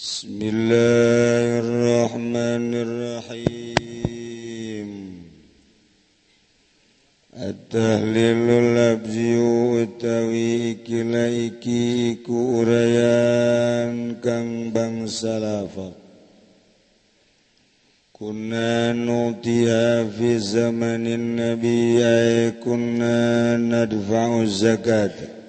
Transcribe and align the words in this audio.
بسم 0.00 0.40
الله 0.42 1.60
الرحمن 1.60 2.72
الرحيم. 2.86 4.90
التهليل 7.36 8.48
لبزي 8.76 9.36
utawi 9.84 10.88
لأيكي 10.88 11.92
كوريان 12.26 13.96
كان 14.24 14.72
urayan 14.72 15.68
kang 15.68 15.92
كنا 18.12 18.92
نوتيها 18.92 20.04
في 20.04 20.38
زمن 20.38 21.06
النبي 21.06 22.04
أي 22.04 22.50
كنا 22.50 23.56
ندفع 23.56 24.42
الزكاة. 24.42 25.39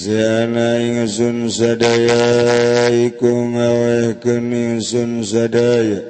Siana 0.00 0.80
ingsun 0.80 1.52
sadaya 1.52 2.88
iku 2.88 3.52
ngawehkeun 3.52 4.48
ingsun 4.48 5.20
sadaya. 5.20 6.00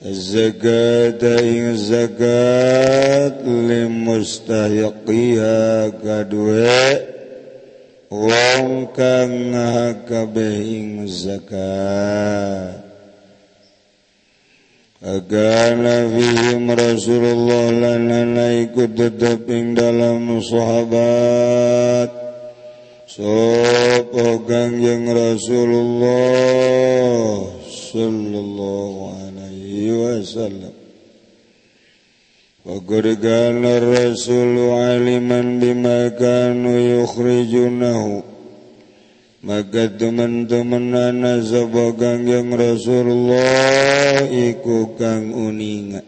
Zakat 0.00 1.20
ing 1.20 1.76
zakat 1.76 3.44
limustahiqiha 3.44 6.00
kadue 6.00 6.80
wong 8.08 8.88
kang 8.96 9.52
ngakabeh 9.52 10.56
ing 10.56 11.04
zakat. 11.04 12.80
Agana 15.04 16.08
fihim 16.08 16.72
Rasulullah 16.72 17.68
lanana 17.68 18.64
ikut 18.64 18.96
tetap 18.96 19.44
ing 19.44 19.76
dalam 19.76 20.40
sahabat. 20.40 22.15
Sopo 23.16 24.44
Kangjeng 24.44 25.08
Rasulullah 25.08 26.12
sallallahu 27.64 29.08
alaihi 29.08 29.88
wasallam. 29.88 30.76
Faqad 32.60 33.16
kana 33.16 33.80
Rasul 33.80 34.68
aliman 34.68 35.56
bima 35.56 36.12
kanu 36.12 36.76
yukhrijunahu. 36.76 38.20
Maka 39.48 39.96
teman-teman 39.96 40.92
anak 40.92 41.40
sapa 41.48 41.96
Kangjeng 41.96 42.52
Rasulullah 42.52 44.28
iku 44.28 44.92
kang 45.00 45.32
uninga. 45.32 46.04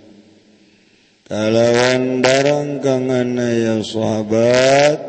Kalawan 1.25 2.21
barang 2.21 2.85
kang 2.85 3.09
anaya 3.09 3.81
sahabat 3.81 5.08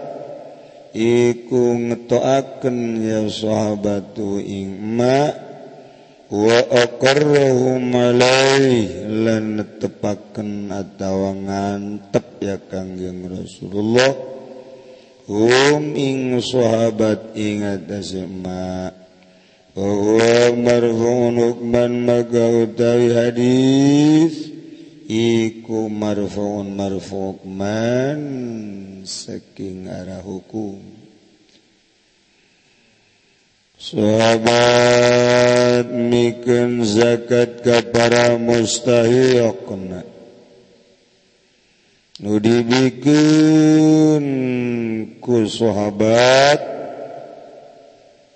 iku 0.93 1.77
ngetoaken 1.77 2.77
ya 3.05 3.21
sahabatu 3.29 4.41
ingma 4.41 5.33
wa 6.29 6.57
aqarrahum 6.69 7.89
alaih 7.89 9.09
lan 9.09 9.57
netepaken 9.57 10.69
atawa 10.69 11.33
ngantep 11.33 12.27
ya 12.41 12.57
kangjeng 12.57 13.25
Rasulullah. 13.29 14.13
Hum 15.29 15.93
ing 15.93 16.41
sahabat 16.41 17.37
ingat 17.37 17.85
asma 17.85 18.89
wa 19.77 20.41
marfu'un 20.57 21.37
hukman 21.37 22.01
maka 22.01 22.65
utawi 22.65 23.13
hadis. 23.13 24.48
iku 25.09 25.89
marfuun 25.89 26.77
marfu' 26.77 27.41
man 27.49 28.21
saking 29.09 29.89
arah 29.89 30.21
hukum. 30.21 30.77
Sahabat 33.81 34.45
mikeun 35.89 36.85
zakat 36.85 37.65
ka 37.65 37.81
para 37.89 38.37
mustahiqna. 38.37 40.05
Nu 42.19 42.35
ku 45.23 45.47
sahabat 45.47 46.78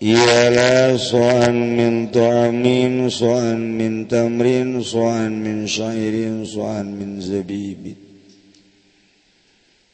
ialah 0.03 0.99
soan 0.99 1.79
min 1.79 2.11
ta'amin 2.11 3.07
soan 3.07 3.79
min 3.79 4.03
tamrin 4.11 4.83
soan 4.83 5.39
min 5.39 5.63
syairin 5.63 6.43
soan 6.43 6.91
min 6.91 7.23
zabibin 7.23 7.95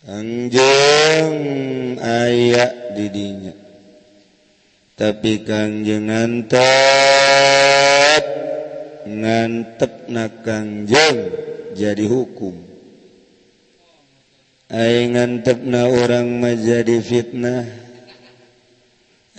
Kangjeng 0.10 1.38
ayak 2.02 2.98
didinya 2.98 3.54
tapi 5.00 5.46
kangjeng 5.46 6.10
ngantep 6.12 6.66
ngantep 9.08 10.12
na 10.12 10.28
kangjeng 10.28 11.20
jadi 11.72 12.04
hukum. 12.04 12.52
Ay 14.68 15.08
ngantep 15.08 15.64
na 15.64 15.88
orang 15.88 16.44
menjadi 16.44 17.00
fitnah. 17.00 17.89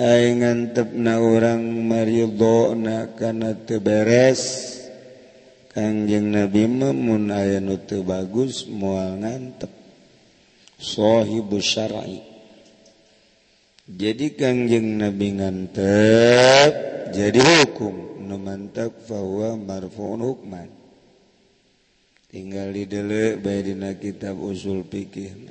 ngantep 0.00 0.96
na 0.96 1.20
orang 1.20 1.84
kana 1.84 3.12
karena 3.12 3.52
teberes 3.52 4.40
Kangjeng 5.70 6.34
Nabi 6.34 6.66
Mamun 6.66 7.30
aya 7.30 7.62
nutu 7.62 8.02
bagus 8.02 8.66
mual 8.66 9.22
ngantep. 9.22 9.70
Sohibu 10.80 11.60
syar'i. 11.60 12.18
Jadi 13.86 14.34
Kangjeng 14.34 14.98
Nabi 14.98 15.36
ngantep 15.36 16.72
jadi 17.12 17.38
hukum. 17.38 18.24
Nu 18.24 18.38
mantap 18.38 18.94
bahwa 19.10 19.58
marfu'un 19.58 20.22
hukman. 20.22 20.70
Tinggal 22.30 22.70
di 22.70 22.86
dele 22.86 23.34
bae 23.38 23.58
dina 23.58 23.98
kitab 23.98 24.38
usul 24.38 24.86
fikih. 24.86 25.50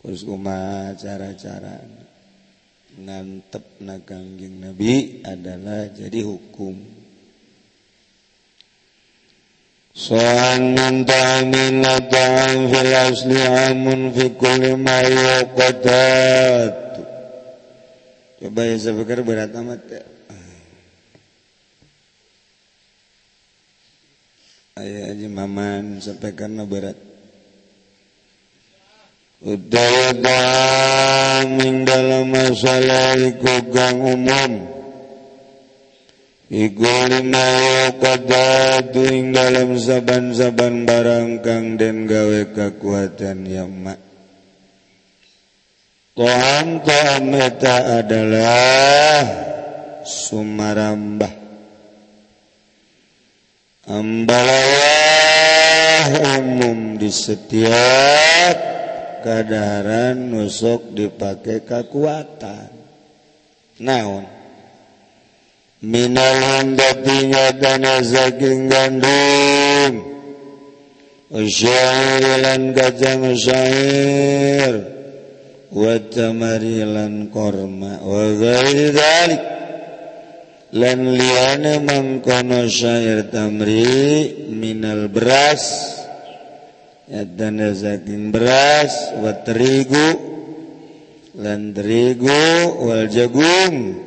Terus 0.00 0.24
kumaha 0.24 0.96
cara-carana 0.96 1.99
nantep 2.98 3.78
nagangjing 3.78 4.58
nabi 4.58 5.22
adalah 5.22 5.86
jadi 5.94 6.26
hukum. 6.26 6.74
Soalan 9.90 11.02
ta'amin 11.04 11.82
ta'am 11.82 12.58
fil 12.70 12.94
asli 12.94 13.42
amun 13.42 14.14
fi 14.14 14.24
kulli 14.38 14.72
ma 14.78 15.02
yuqadat 15.02 16.78
Coba 18.40 18.64
ya 18.64 18.76
saya 18.80 18.96
pikir 18.96 19.20
berat 19.20 19.52
amat 19.52 19.84
ya. 19.84 20.00
Ayah 24.80 25.12
aja 25.12 25.28
maman 25.28 26.00
sampai 26.00 26.32
karena 26.32 26.64
berat. 26.64 27.09
Udang 29.40 30.20
dalam 31.88 32.28
masalah 32.28 33.16
iku 33.16 33.72
gang 33.72 33.96
umum 33.96 34.68
Iku 36.50 36.84
linawa 37.08 37.94
kadatu 37.96 39.00
ing 39.06 39.32
dalam 39.32 39.80
saban-saban 39.80 40.84
barang 40.84 41.40
kang 41.46 41.78
den 41.78 42.10
gawe 42.10 42.42
kekuatan 42.50 43.46
yang 43.46 43.70
mak. 43.70 44.02
Toham 46.18 46.82
toham 46.82 47.30
eta 47.38 48.02
adalah 48.02 49.22
sumarambah. 50.02 51.30
Ambalawah 53.86 54.34
umum 56.34 56.98
di 56.98 57.14
setiap 57.14 58.79
keadaran 59.22 60.32
nusok 60.32 60.96
dipakai 60.96 61.64
kekuatan 61.64 62.72
naon? 63.80 64.40
Minalhandatinya 65.80 67.56
tanah 67.56 68.04
saking 68.04 68.68
gandum. 68.68 69.92
Usyairilan 71.32 72.76
kacang 72.76 73.32
usyair 73.32 74.74
watamarilan 75.72 77.32
korma. 77.32 77.96
Wa 78.02 78.24
ghairi 78.34 78.92
dhalik 78.92 79.42
lan 80.76 81.00
liane 81.16 81.74
mangkono 81.80 82.68
syair 82.68 83.30
tamri 83.30 84.46
minal 84.52 85.08
beras. 85.08 85.96
Dan 87.10 87.58
saking 87.74 88.30
beras 88.30 89.18
wa 89.18 89.34
terigu 89.42 90.14
lan 91.42 91.74
terigu 91.74 92.70
wal 92.86 93.10
jagung 93.10 93.98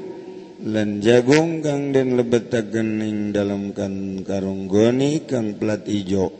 lan 0.63 1.03
jagung 1.03 1.59
kang 1.59 1.91
den 1.91 2.15
lebetaken 2.15 3.03
ing 3.03 3.35
dalam 3.35 3.75
kan 3.75 4.23
karung 4.23 4.71
goni 4.71 5.27
kang 5.27 5.59
plat 5.59 5.83
ijo. 5.83 6.31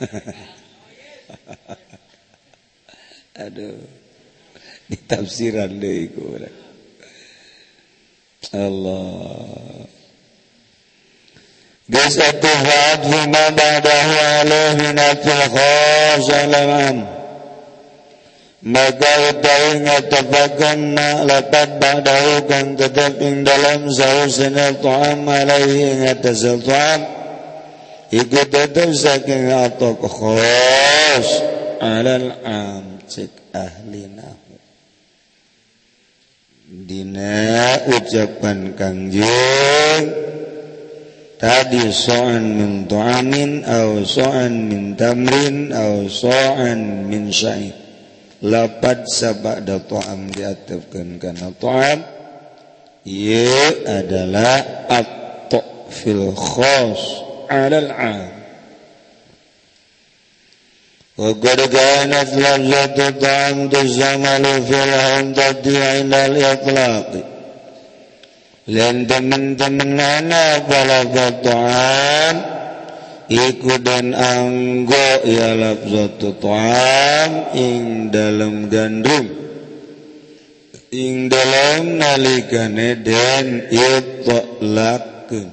Aduh 3.46 3.78
ditafsiran 4.90 5.78
deh 5.78 6.10
Allah 8.50 9.79
بسته 11.90 12.64
فيما 13.10 13.48
بعده 13.48 14.02
عليه 14.22 14.72
من 14.74 14.98
التلخاص 14.98 16.30
لمن 16.30 17.20
Maka 18.60 19.32
utawi 19.32 19.88
ngatafakun 19.88 20.92
lapat 21.24 21.80
ba'dahu 21.80 22.44
kan 22.44 22.76
tetap 22.76 23.16
ing 23.24 23.40
dalam 23.40 23.88
sahusinil 23.88 24.84
ta'am 24.84 25.24
alaihi 25.24 26.04
ngatasil 26.04 26.60
ta'am 26.68 27.00
Iku 28.12 28.44
tetap 28.52 28.92
saking 28.92 29.48
atok 29.48 30.04
khos 30.04 31.28
alal 31.80 32.36
am 32.44 33.00
cik 33.08 33.32
ahlinahu 33.56 34.60
Dina 36.68 37.80
ucapan 37.96 38.76
kangjeng 38.76 40.29
tadi 41.41 41.91
so'an 41.91 42.43
min 42.43 42.71
tu'amin 42.87 43.63
au 43.67 44.01
so'an 44.07 44.53
min 44.69 44.95
tamrin 44.95 45.71
au 45.75 46.07
so'an 46.07 47.05
min 47.09 47.29
sya'id 47.31 47.75
lapat 48.45 49.03
sabak 49.09 49.65
da 49.67 49.79
tu'am 49.83 50.31
diatafkan 50.31 51.19
kana 51.19 51.51
tu'am 51.59 51.99
ia 53.05 53.83
adalah 53.85 54.87
at-to' 54.89 55.91
fil 55.91 56.31
khas 56.33 57.01
alal 57.51 57.89
'am 57.91 58.35
وقد 61.17 61.61
كانت 61.71 62.29
لفظة 62.35 63.07
الطعام 63.07 63.69
تستعمل 63.69 64.43
في 64.67 64.83
الحنطة 64.83 65.63
عند 65.87 66.13
الإطلاق 66.13 67.11
dan 68.70 69.02
temen-temenana 69.10 70.62
balagatan 70.70 72.34
iku 73.26 73.78
dan 73.82 74.14
anggo 74.14 75.10
ya 75.26 75.58
lafzatu 75.58 76.38
ta'am 76.38 77.54
ing 77.54 78.10
dalam 78.14 78.70
gandum. 78.70 79.26
Ing 80.90 81.30
dalam 81.30 82.02
nalikane 82.02 82.98
den 82.98 83.70
itlaqun 83.70 85.46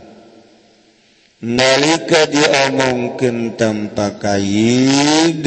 nalika 1.45 2.25
diomongkeun 2.25 3.53
tanpa 3.53 4.17
kaid 4.17 5.45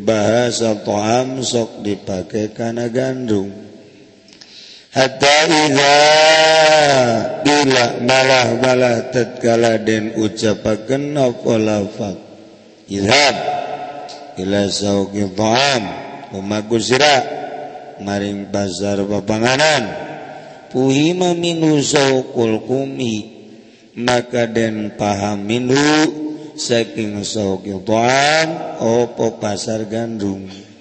bahasa 0.00 0.80
ta'am 0.80 1.44
sok 1.44 1.84
dipake 1.84 2.56
kana 2.56 2.88
gandum. 2.88 3.61
hatta 4.92 5.36
idza 5.48 5.96
bila 7.40 7.84
malah 8.04 8.48
bala 8.60 8.94
tatkala 9.08 9.80
den 9.80 10.12
ucapaken 10.20 11.16
apa 11.16 11.52
lafaz? 11.56 12.16
Idhab 12.92 13.36
ila 14.36 14.68
sauqi 14.68 15.32
ta'am 15.32 15.82
umaku 16.36 16.76
sira 16.76 17.24
maring 18.04 18.52
pasar 18.52 19.00
papanganan 19.08 19.84
puhima 20.68 21.32
minhu 21.32 21.80
sauqul 21.80 22.60
kumi 22.68 23.32
maka 23.96 24.44
den 24.44 24.92
paham 24.96 25.44
minhu 25.48 25.88
saking 26.56 27.24
sauqi 27.24 27.72
ta'am 27.80 28.48
apa 28.76 29.26
pasar 29.40 29.88
gandum. 29.88 30.71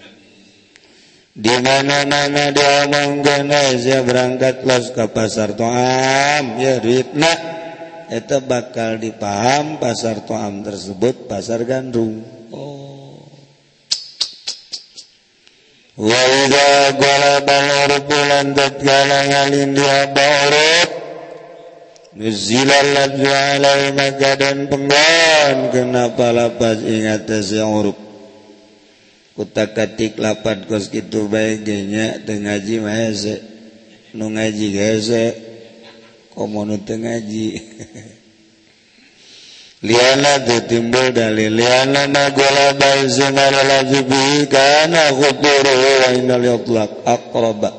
di 1.32 1.56
mana-mana 1.64 2.52
diomongkan 2.52 3.48
aja 3.48 4.04
berangkat 4.04 4.68
los 4.68 4.92
ke 4.92 5.08
pasar 5.08 5.56
toam. 5.56 6.60
Ya 6.60 6.84
duitna 6.84 7.32
itu 8.12 8.38
bakal 8.44 9.00
dipaham 9.00 9.80
pasar 9.80 10.28
toam 10.28 10.68
tersebut 10.68 11.32
pasar 11.32 11.64
gandum 11.64 12.20
oh. 12.52 13.24
Wa 15.96 16.22
idza 16.44 17.00
ghalaba 17.00 17.56
al-urbulan 17.56 18.48
tatkala 18.52 19.20
ngalin 19.32 19.72
dia 19.72 20.12
baurut 20.12 20.90
nuzilal 22.20 22.90
ladzu 22.92 23.32
alai 23.32 23.96
maka 23.96 24.32
dan 24.36 24.68
penggan. 24.68 25.72
Kenapa 25.72 26.36
lapas 26.36 26.84
ingat 26.84 27.32
si 27.40 27.64
urub 27.64 28.11
kutak-katik 29.42 30.22
lapan 30.22 30.70
kos 30.70 30.94
gitu 30.94 31.26
baik 31.26 31.66
jenya 31.66 32.22
teu 32.22 32.38
ngaji 32.38 32.78
mah 32.78 32.94
hese. 32.94 33.42
Nu 34.14 34.30
ngaji 34.30 34.68
hese 34.78 35.34
komo 36.38 36.62
nu 36.62 36.78
teu 36.86 37.02
ngaji? 37.02 37.58
Liana 39.90 40.46
teu 40.46 40.62
timbul 40.70 41.10
dalil 41.10 41.58
liana 41.58 42.06
ma 42.06 42.30
gola 42.30 42.78
bae 42.78 43.10
zumar 43.10 43.50
lazi 43.50 44.06
bihi 44.06 44.46
kana 44.46 45.10
khuturu 45.10 45.74
wa 45.74 46.10
inal 46.14 46.46
yutlaq 46.46 47.02
aqraba. 47.02 47.74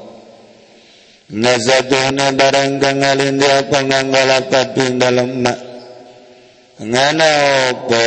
Nazatuhna 1.31 2.35
barang 2.35 2.83
kang 2.83 3.07
alin 3.07 3.39
dia 3.39 3.63
panganggalapat 3.71 4.99
dalam 4.99 5.47
mak 5.47 5.59
ngana 6.83 7.31
opo? 7.71 8.03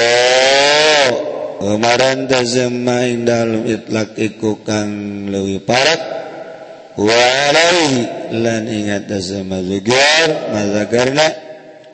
Umarantazamma 1.55 3.07
ing 3.07 3.23
dalam 3.23 3.63
itlak 3.63 4.19
iku 4.19 4.59
kang 4.59 4.91
leuwih 5.31 5.63
parat 5.63 6.01
wa 6.99 7.15
alaihi 7.15 8.35
lan 8.43 8.67
ingat 8.67 9.07
tazamma 9.07 9.63
zugar 9.63 10.51
mazakarna 10.51 11.27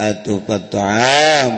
atu 0.01 0.41
patu'am 0.49 1.53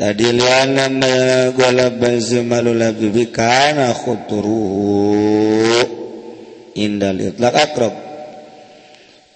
tadi 0.00 0.32
liana 0.32 0.88
magwala 0.88 1.92
bazumalu 1.92 2.72
labibi 2.72 3.28
kana 3.28 3.92
khuturuhu 3.92 5.84
indal 6.72 7.20
itlak 7.20 7.52
akrab. 7.52 7.94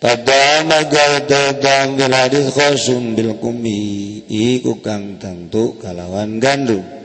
Padama 0.01 0.89
magal 0.89 1.29
dam 1.61 2.01
bil 2.01 2.09
hadis 2.17 2.49
khosum 2.57 3.13
bil 3.13 3.37
kumi 3.37 4.25
iku 4.33 4.81
kang 4.81 5.21
tentu 5.21 5.77
kalawan 5.77 6.41
gandum 6.41 7.00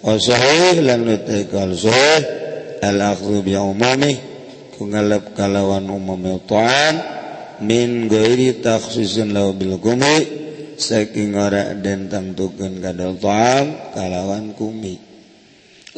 Wasahih 0.00 0.80
lan 0.80 1.04
nutekal 1.04 1.76
zuhih 1.76 2.24
Al-akhdu 2.80 3.44
bi'umumih 3.44 4.16
Kungalab 4.80 5.36
kalawan 5.36 5.84
umumil 5.92 6.40
ta'am 6.48 6.96
Min 7.60 8.08
gairi 8.08 8.64
takhsisin 8.64 9.36
lau 9.36 9.52
bil 9.52 9.76
gumi 9.76 10.40
Saking 10.80 11.36
ora 11.36 11.76
dan 11.76 12.08
tangtukan 12.08 12.80
kadal 12.80 13.20
ta'am 13.20 13.92
Kalawan 13.92 14.56
kumi 14.56 14.96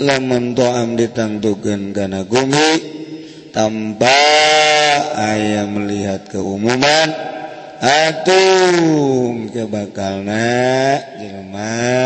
Lamun 0.02 0.58
ta'am 0.58 0.98
ditangtukan 0.98 1.94
kana 1.94 2.26
gumi 2.26 2.70
Tanpa 3.54 4.18
ayam 5.14 5.78
melihat 5.78 6.26
keumuman 6.26 7.06
Atum 7.78 9.46
kebakalna 9.46 10.58
jelma 11.22 12.02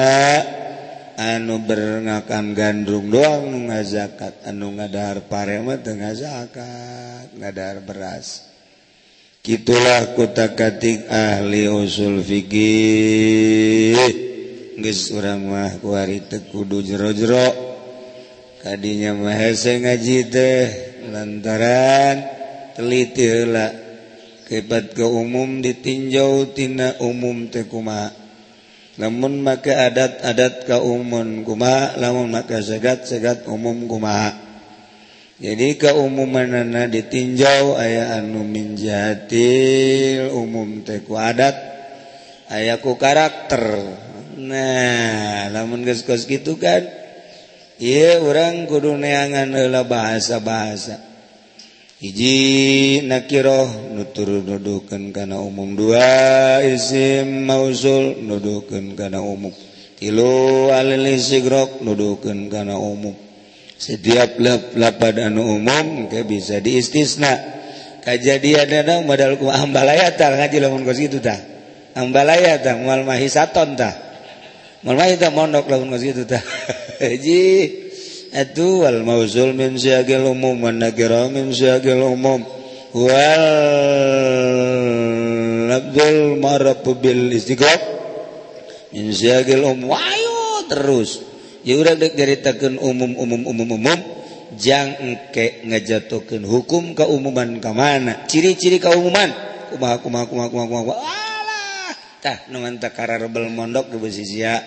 anu 1.17 1.65
berngakan 1.65 2.53
gandum 2.53 3.09
doang 3.09 3.49
nu 3.49 3.73
ngazakat. 3.73 4.45
Anu 4.45 4.77
ngadahar 4.77 5.25
parema 5.27 5.81
teu 5.81 5.97
ngazakat 5.97 7.33
ngadahar 7.41 7.81
beras. 7.81 8.45
Kitulah 9.41 10.13
kutakatik 10.13 11.09
ahli 11.09 11.73
usul 11.73 12.21
fikih. 12.21 13.97
Geus 14.77 15.09
urang 15.17 15.49
mah 15.49 15.81
ku 15.81 15.97
ari 15.97 16.21
teu 16.29 16.45
kudu 16.53 16.85
jero-jero. 16.85 17.65
Kadinya 18.61 19.17
mah 19.17 19.39
hese 19.39 19.81
ngaji 19.81 20.19
teh 20.29 20.65
lantaran 21.09 22.17
teliti 22.77 23.25
heula. 23.25 23.73
Kebat 24.47 24.95
ke 24.95 25.03
umum 25.03 25.59
ditinjau 25.59 26.55
tina 26.55 26.95
umum 27.03 27.51
teh 27.51 27.67
kumaha? 27.67 28.26
namun 28.97 29.45
maka 29.45 29.93
adat-adat 29.93 30.65
kaumun 30.65 31.45
kuma 31.45 31.97
namun 32.01 32.33
maka 32.33 32.65
segat-segat 32.65 33.45
umum 33.45 33.85
kuma. 33.85 34.33
Jadi 35.37 35.77
keumumanana 35.77 36.89
ditinjau 36.89 37.77
aya 37.77 38.17
anu 38.17 38.41
minjatil 38.41 40.33
umum 40.33 40.81
teku 40.81 41.21
adat 41.21 41.53
ayaku 42.49 42.97
karakter. 42.97 43.85
Nah 44.41 45.53
namun 45.53 45.85
ges-kos 45.85 46.25
gitu 46.25 46.57
kan 46.57 46.89
iya 47.77 48.17
orang 48.25 48.65
kudu 48.65 48.97
neangan 48.97 49.53
bahasa-bahasa. 49.85 51.16
hiji 51.97 53.01
nakiroh 53.09 53.97
nutur 53.97 54.45
nuduken 54.45 55.13
kana 55.17 55.41
umum. 55.41 55.73
Dua 55.77 56.61
isim 56.61 57.49
mausul 57.49 58.21
nuduken 58.21 58.93
kana 58.99 59.25
umum. 59.25 59.53
Tilu 59.97 60.69
alil 60.73 61.17
sigrok 61.17 61.81
nuduken 61.81 62.53
kana 62.53 62.77
umum. 62.77 63.17
Setiap 63.77 64.41
lapad 64.77 65.21
anu 65.21 65.57
umum 65.57 66.09
ke 66.13 66.25
bisa 66.25 66.61
diistisna. 66.61 67.57
Kajadian 68.05 68.71
ada 68.71 69.03
modal 69.03 69.35
ku 69.35 69.51
ambalaya 69.51 70.15
ngaji 70.15 70.57
lamun 70.63 70.87
kos 70.87 71.01
gitu 71.01 71.19
tah. 71.19 71.41
Ambalaya 71.97 72.61
tah 72.63 72.79
mual 72.79 73.03
mahisaton 73.03 73.75
tah. 73.75 73.93
Mual 74.87 75.01
mahita 75.01 75.35
mondok 75.35 75.67
lamun 75.67 75.91
kos 75.91 76.05
gitu 76.07 76.23
tah. 76.23 76.39
Hiji. 77.03 77.86
wal 78.45 79.01
mauzul 79.01 79.57
min 79.57 79.81
siagil 79.81 80.29
umum 80.29 80.61
wan 80.61 80.77
nakira 80.77 81.33
min 81.33 81.57
siagil 81.57 82.05
umum. 82.05 82.45
Wal 82.93 83.45
nabdul 85.73 86.37
marafu 86.37 86.93
bil 87.01 87.33
istiqab 87.33 87.81
min 88.93 89.09
siagil 89.17 89.65
umum. 89.65 89.97
Ayo 89.97 90.69
terus. 90.69 91.25
Ya 91.65 91.81
udah 91.81 91.97
dek 91.97 92.13
ceritakan 92.13 92.77
umum 92.77 93.17
umum 93.17 93.43
umum 93.49 93.69
umum. 93.73 94.01
Jang 94.57 94.95
engke 95.03 95.67
ngejatuhkan 95.67 96.45
hukum 96.47 96.95
keumuman 96.95 97.59
ke 97.59 97.71
mana? 97.73 98.29
Ciri-ciri 98.29 98.79
keumuman. 98.79 99.33
Kumaha 99.73 99.99
kumaha 99.99 100.25
kumaha 100.31 100.49
kumaha 100.53 100.67
kumaha 100.71 100.95
alah 101.03 101.27
tah 102.23 102.39
nu 102.51 102.63
takarar 102.79 103.23
rebel 103.23 103.51
mondok 103.51 103.91
ke 103.91 103.97
besisia 103.99 104.63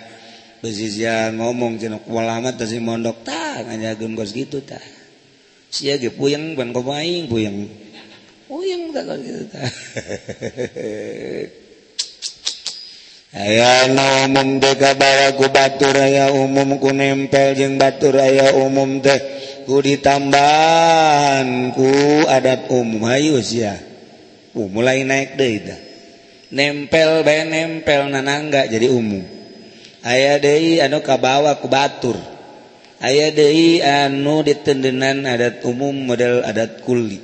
bezizian 0.60 1.40
ngomong 1.40 1.80
jenok 1.80 2.04
teh 2.04 2.64
tadi 2.64 2.78
mondok 2.80 3.24
tak 3.24 3.66
hanya 3.68 3.96
gengos 3.96 4.36
gitu 4.36 4.60
tak 4.60 4.84
sia 5.72 5.96
ge 5.96 6.12
puyeng 6.12 6.56
ban 6.56 6.72
komaing 6.76 7.28
puyeng 7.28 7.68
puyeng 8.44 8.92
tak 8.92 9.08
kalau 9.08 9.20
gitu 9.24 9.44
tak 9.48 9.64
Aya 13.30 13.86
umum 14.26 14.58
deka 14.58 14.98
ku 15.38 15.46
batur 15.54 15.94
aya 15.94 16.34
umum 16.34 16.82
ku 16.82 16.90
nempel 16.90 17.54
jeung 17.54 17.78
batur 17.78 18.18
aya 18.18 18.58
umum 18.58 18.98
teh 18.98 19.22
ku 19.70 19.78
ditambahan 19.78 21.70
ku 21.70 21.86
adat 22.26 22.66
umum 22.74 23.06
hayu 23.06 23.38
sia. 23.38 23.78
Uh, 24.50 24.66
mulai 24.66 25.06
naik 25.06 25.38
deui 25.38 25.62
teh. 25.62 25.78
Nempel 26.50 27.22
bae 27.22 27.46
nempel 27.46 28.10
nanangga 28.10 28.66
jadi 28.66 28.90
umum. 28.90 29.22
aya 30.04 30.40
De 30.40 30.80
anu 30.80 31.00
kabawa 31.04 31.56
kubatur 31.60 32.16
aya 33.00 33.32
De 33.32 33.80
anu 33.82 34.44
ditendenan 34.44 35.24
adat 35.26 35.64
umum 35.64 35.92
model 35.92 36.44
adat 36.44 36.84
kuli 36.84 37.20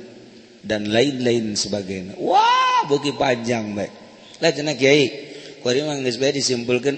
dan 0.67 0.91
lain-lain 0.91 1.55
sebagainya. 1.55 2.19
Wah 2.19 2.83
buki 2.91 3.15
panjang 3.15 3.71
baik 3.71 4.07
lah 4.37 4.53
ayah 4.53 4.75
kiai 4.77 5.05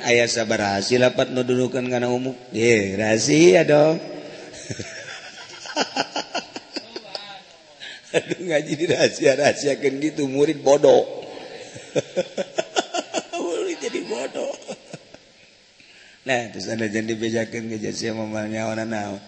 aya 0.04 0.28
sabar 0.28 0.60
hasil 0.78 1.00
dapat 1.00 1.32
nu 1.32 1.42
karena 1.72 1.90
kana 1.98 2.12
umum. 2.12 2.36
Ye 2.52 3.00
rahasia 3.00 3.64
dong. 3.64 3.98
Aduh 8.10 8.42
ngaji 8.42 8.74
di 8.74 8.86
rahasia-rahasiakeun 8.90 10.02
gitu 10.02 10.26
murid 10.26 10.66
bodoh. 10.66 11.06
Nah, 16.30 16.46
terus 16.54 16.70
ada 16.70 16.86
jadi 16.86 17.10
bejakan 17.18 17.74
ke 17.74 17.82
jasa 17.82 18.14
mamanya 18.14 18.70
orang 18.70 18.86
naon. 18.86 19.22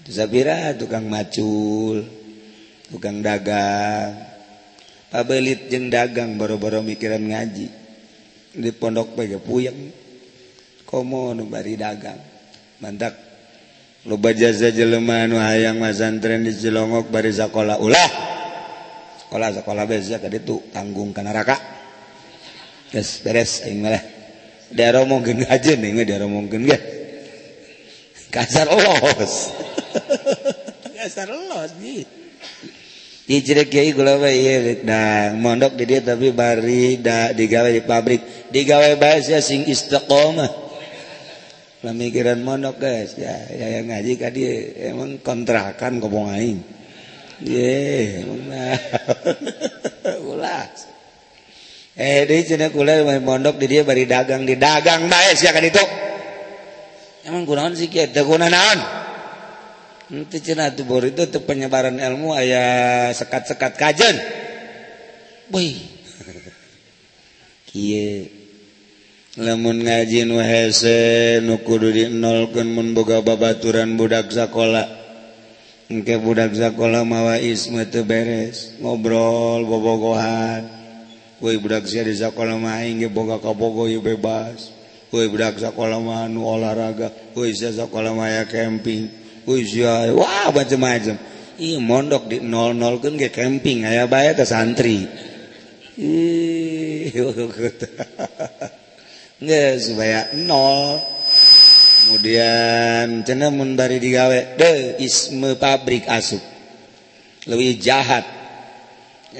Terus 0.00 0.16
apira 0.16 0.72
tukang 0.72 1.04
macul, 1.12 2.08
tukang 2.88 3.20
dagang. 3.20 4.16
Pabelit 5.12 5.68
jeng 5.68 5.92
dagang 5.92 6.40
baru-baru 6.40 6.80
mikiran 6.80 7.20
ngaji. 7.20 7.68
Di 8.56 8.70
pondok 8.72 9.12
bae 9.12 9.36
puyeng. 9.36 9.92
Komo 10.88 11.36
nu 11.36 11.52
bari 11.52 11.76
dagang. 11.76 12.16
Mantak 12.80 13.12
loba 14.08 14.32
jaza 14.32 14.72
jelema 14.72 15.28
nu 15.28 15.36
hayang 15.36 15.76
masantren 15.76 16.48
di 16.48 16.56
Cilongok 16.56 17.12
bari 17.12 17.28
sakola 17.28 17.76
ulah. 17.76 18.10
Sekolah 19.20 19.52
sakola 19.52 19.84
beza 19.84 20.16
tadi 20.16 20.40
tuh 20.40 20.64
tanggung 20.72 21.12
ke 21.12 21.20
neraka. 21.20 21.60
Yes, 22.96 23.20
beres 23.20 23.68
aing 23.68 23.84
mah 23.84 24.15
diaromongkeun 24.74 25.46
aja 25.46 25.72
nih 25.78 26.02
diaromongkeun 26.02 26.62
gak 26.66 26.82
kasar 28.34 28.66
los 28.66 29.34
kasar 30.96 31.30
los 31.30 31.70
nih. 31.78 32.02
Hijrah 33.26 33.66
kiai 33.66 33.90
gula 33.90 34.22
bae 34.22 34.86
nah 34.86 35.34
mondok 35.34 35.74
di 35.74 35.84
dia 35.86 35.98
tapi 35.98 36.30
bari 36.30 37.02
da 37.02 37.34
digawe 37.34 37.70
di 37.74 37.82
pabrik. 37.82 38.50
Digawe 38.54 38.94
bae 38.94 39.18
sing 39.42 39.66
istiqomah. 39.66 40.50
Pemikiran 41.82 42.38
mondok 42.38 42.78
guys. 42.78 43.18
Ya 43.18 43.34
ya 43.50 43.66
yang 43.78 43.90
ngaji 43.90 44.12
kadi 44.14 44.42
emang 44.94 45.18
kontrakan 45.26 45.98
kobong 45.98 46.30
aing. 46.30 46.62
Ye 47.42 48.22
emang 48.22 48.46
ulah 50.30 50.70
eh 51.96 52.28
deh 52.28 52.44
cina 52.44 52.68
kula 52.68 53.00
mondok 53.24 53.56
di 53.56 53.66
dia 53.72 53.82
bari 53.82 54.04
dagang 54.04 54.44
di 54.44 54.60
dagang 54.60 55.08
bae 55.08 55.32
sih 55.32 55.48
kan 55.48 55.64
itu. 55.64 55.80
Emang 57.24 57.48
kunaon 57.48 57.72
sih 57.72 57.88
kia 57.88 58.06
teu 58.12 58.28
guna 58.28 58.52
naon? 58.52 58.78
Itu 60.06 60.38
cina 60.38 60.70
tuh 60.70 60.86
bor 60.86 61.02
itu 61.02 61.26
tuh 61.26 61.42
penyebaran 61.42 61.98
ilmu 61.98 62.36
ayah 62.36 63.10
sekat-sekat 63.16 63.80
kajen. 63.80 64.14
Boy 65.48 65.74
kia 67.66 68.28
lamun 69.40 69.82
ngaji 69.82 70.28
nu 70.28 70.38
hese 70.38 71.40
nu 71.42 71.58
kudu 71.64 71.90
dienolkeun 71.96 72.68
mun 72.76 72.92
boga 72.92 73.24
babaturan 73.24 73.96
budak 73.96 74.30
sakola. 74.30 74.84
Engke 75.88 76.20
budak 76.20 76.52
sakola 76.52 77.02
mawa 77.08 77.40
isme 77.40 77.88
teu 77.88 78.04
beres 78.04 78.76
ngobrol 78.78 79.64
bobogohan. 79.64 80.85
woi 81.42 81.56
budak 81.60 81.84
sia 81.88 82.04
di 82.06 82.16
sekolah 82.16 82.56
main 82.56 82.96
ge 83.00 83.08
boga 83.08 83.40
kabogo 83.40 83.88
ye 83.88 84.00
bebas. 84.00 84.72
Woi 85.12 85.30
budak 85.30 85.60
sekolah 85.60 85.98
mah 86.02 86.26
nu 86.28 86.44
olahraga. 86.44 87.10
Woi 87.32 87.52
sia 87.56 87.72
sekolah 87.72 88.12
mah 88.12 88.28
ya 88.30 88.44
camping. 88.48 89.08
Woi 89.46 89.62
sia 89.64 90.10
wah 90.12 90.50
macam-macam 90.50 91.36
ieu 91.56 91.80
mondok 91.80 92.28
di 92.28 92.36
nol-nol 92.44 93.00
kan 93.00 93.16
ge 93.16 93.32
camping 93.32 93.88
aya 93.88 94.04
bae 94.04 94.32
teh 94.36 94.44
santri. 94.44 95.08
Ih 95.96 97.12
supaya 99.84 100.36
nol. 100.36 101.00
Kemudian 102.06 103.26
cenah 103.26 103.50
mun 103.50 103.74
bari 103.74 103.98
digawe 103.98 104.54
de 104.54 105.02
isme 105.02 105.58
pabrik 105.58 106.06
asup. 106.06 106.38
Lebih 107.50 107.82
jahat. 107.82 108.35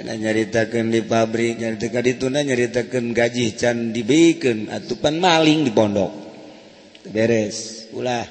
nyaritakan 0.05 0.93
di 0.93 1.01
pabrik 1.01 1.57
nyaritakan 1.57 2.03
dituna 2.05 2.45
nyaritakan 2.45 3.17
gaji 3.17 3.57
can 3.57 3.97
dibikin 3.97 4.69
atupan 4.69 5.17
maling 5.17 5.65
di 5.65 5.73
pondok. 5.73 6.13
Beres 7.09 7.89
ulah. 7.97 8.27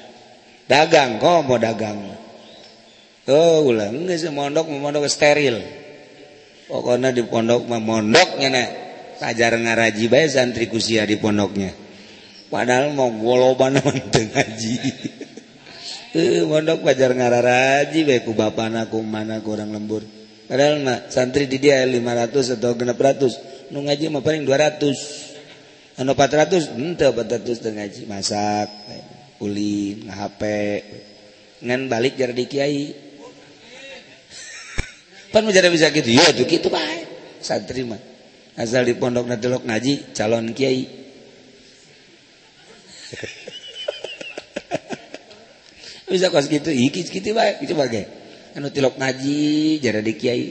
Dagang 0.66 1.18
kok 1.18 1.46
mau 1.46 1.58
dagang. 1.58 1.98
Oh 3.26 3.66
ulah 3.66 3.90
enggak 3.90 4.22
sih 4.22 4.30
mondok 4.30 4.70
mondok 4.70 5.10
steril. 5.10 5.58
Pokoknya 6.70 7.10
di 7.10 7.22
pondok 7.26 7.66
mah 7.66 7.82
mondoknya 7.82 8.48
nih 8.50 8.66
sajar 9.18 9.54
ngaraji 9.58 10.06
bae 10.06 10.26
santri 10.30 10.70
kusia 10.70 11.02
di 11.02 11.18
pondoknya. 11.18 11.74
Padahal 12.46 12.94
mau 12.94 13.10
goloban 13.10 13.78
menteng 13.86 14.30
ngaji. 14.30 14.74
Eh 16.14 16.42
mondok 16.46 16.86
pajar 16.86 17.14
ngararaji 17.14 18.06
bae 18.06 18.22
ku 18.22 18.34
bapana 18.34 18.86
ku 18.86 19.02
mana 19.02 19.42
kurang 19.42 19.74
lembur. 19.74 20.15
Padahal 20.46 20.82
mah 20.82 21.10
santri 21.10 21.50
di 21.50 21.58
dia 21.58 21.82
500 21.82 22.56
atau 22.58 22.72
600 22.78 23.70
nu 23.74 23.82
ngaji 23.82 24.04
mah 24.14 24.22
paling 24.22 24.46
200 24.46 25.98
anu 25.98 26.12
400 26.14 26.76
henteu 26.76 27.10
400 27.10 27.62
teu 27.62 27.72
ngaji. 27.74 28.00
Masak 28.06 28.70
ulin 29.42 30.06
HP 30.06 30.42
ngan 31.66 31.88
balik 31.90 32.14
jar 32.14 32.30
di 32.30 32.44
kiai. 32.46 32.94
Pan 35.32 35.42
menjadi 35.42 35.68
bisa 35.72 35.90
gitu. 35.90 36.10
Ya 36.14 36.30
tuh 36.30 36.46
gitu 36.46 36.70
bae 36.70 37.06
santri 37.42 37.82
mah. 37.82 37.98
Asal 38.56 38.88
di 38.88 38.96
pondok 38.96 39.28
delok 39.36 39.66
ngaji 39.66 40.16
calon 40.16 40.54
kiai. 40.56 40.86
Bisa 46.06 46.30
kos 46.30 46.46
gitu? 46.46 46.70
Iki 46.70 47.10
gitu 47.10 47.34
baik 47.34 47.66
gitu 47.66 47.74
bagai 47.74 48.25
anu 48.56 48.72
tilok 48.72 48.96
ngaji 48.96 49.76
jadi 49.84 50.00
di 50.00 50.16
Kiai. 50.16 50.48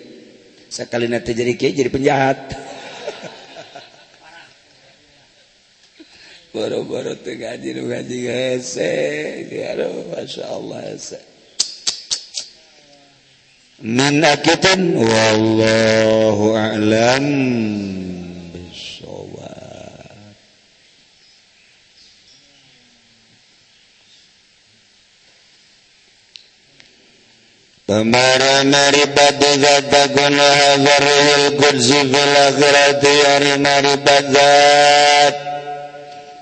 Sekali 0.69 1.09
nanti 1.09 1.33
jadi 1.33 1.57
Kiai 1.57 1.74
jadi 1.74 1.89
penjahat. 1.89 2.38
Baru-baru 6.53 7.17
tuh 7.19 7.33
ngaji 7.35 7.69
nu 7.75 7.89
ngaji 7.89 8.19
hese 8.29 8.93
aduh 9.75 10.07
masya 10.13 10.45
Allah 10.53 10.79
hese 10.88 11.19
man 13.81 14.24
akitan 14.24 14.95
wallahu 14.95 16.55
a'lam. 16.55 18.14
Pemaribat 27.86 29.38
zata 29.38 30.10
guna 30.10 30.48
hazarul 30.58 31.54
kursi 31.54 32.01
fil 32.10 32.34
akhirati 32.50 33.13
ari 33.30 33.54
maribat 33.62 34.25
zat 34.34 35.36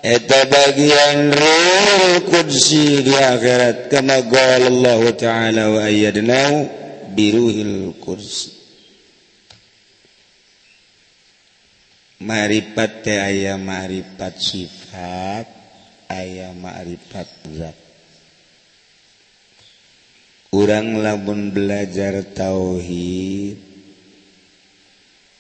Eta 0.04 0.48
bagian 0.48 1.36
ruhul 1.36 2.28
kursi 2.32 3.04
di 3.04 3.12
akhirat. 3.12 3.92
Kama 3.92 4.24
qala 4.32 4.72
Allah 4.72 5.04
ta'ala 5.16 5.64
wa 5.68 5.84
ayyadnahu 5.84 6.68
biruhil 7.12 7.92
kursi 8.00 8.56
Maripat 12.24 13.04
teh 13.04 13.20
ayah 13.20 13.60
marifat 13.60 14.40
sifat 14.40 15.48
Ayah 16.08 16.56
marifat 16.56 17.28
zat. 17.52 17.83
Orang 20.54 21.02
labun 21.02 21.50
belajar 21.50 22.22
tauhid 22.38 23.58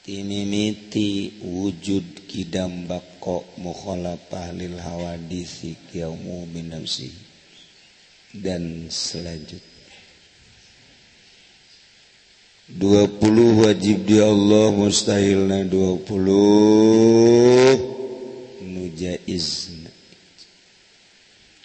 timimiti 0.03 1.39
wujud 1.39 2.27
kidam 2.27 2.89
bako 2.89 3.45
mukhalafah 3.61 4.51
lil 4.51 4.75
hawadisi 4.75 5.79
qiyaumu 5.93 6.49
min 6.51 6.75
nafsi. 6.75 7.13
Dan 8.33 8.89
selanjutnya. 8.89 9.71
20 12.73 13.21
wajib 13.59 14.07
di 14.07 14.17
Allah 14.23 14.71
mustahilna 14.71 15.67
20 15.67 16.07
nujaiz 18.63 19.72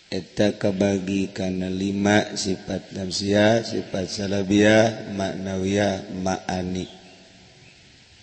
ka 0.08 0.72
bagi 0.72 1.28
karena 1.36 1.68
5 1.68 2.32
sifat 2.32 2.96
nafsia 2.96 3.60
sifat 3.60 4.08
salaabiah 4.08 5.12
maknawiyah 5.12 6.08
maani. 6.24 6.88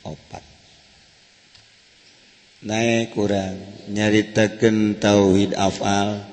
Opat. 0.01 0.41
Naik 2.65 3.13
kurang. 3.13 3.61
Nyaritakan 3.93 4.97
tauhid 4.97 5.53
afal 5.53 6.25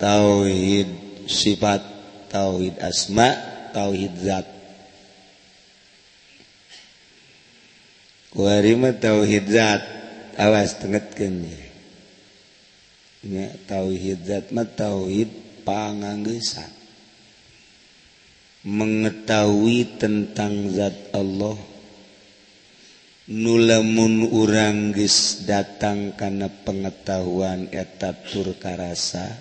tauhid 0.00 0.88
sifat 1.28 1.84
tauhid 2.32 2.80
asma 2.80 3.36
tauhid 3.76 4.16
zat. 4.16 4.48
Tauhid 8.96 9.44
zat. 9.44 9.82
Awas 10.40 10.80
tengetkannya 10.80 11.69
Ya, 13.20 13.52
tauhid 13.68 14.24
zatma 14.24 14.64
tauhid 14.64 15.28
panganggesan 15.68 16.80
mengetahui 18.64 19.96
tentang 19.96 20.68
zat 20.72 21.12
Allah. 21.16 21.56
Nulamun 23.30 24.26
urang 24.26 24.90
geus 24.90 25.46
datang 25.46 26.18
karena 26.18 26.50
pengetahuan 26.50 27.70
eta 27.70 28.10
tur 28.10 28.58
karasa 28.58 29.38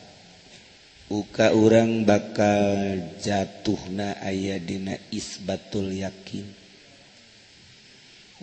uka 1.09 1.57
urang 1.57 2.05
bakal 2.05 3.01
jatuhna 3.17 4.21
aya 4.21 4.61
dina 4.61 4.93
isbatul 5.09 5.89
yakin. 5.89 6.45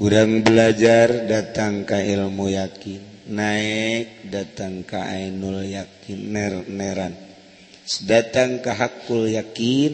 Urang 0.02 0.42
belajar 0.42 1.30
datang 1.30 1.86
ka 1.86 2.02
ilmu 2.02 2.50
yakin. 2.50 3.15
naik 3.30 4.30
datang 4.30 4.82
ke 4.82 4.98
Ainul 4.98 5.66
yakin 5.66 6.20
ner 6.30 6.54
neran. 6.70 7.14
Datang 8.02 8.62
ke 8.62 8.74
hakul 8.74 9.30
yakin 9.30 9.92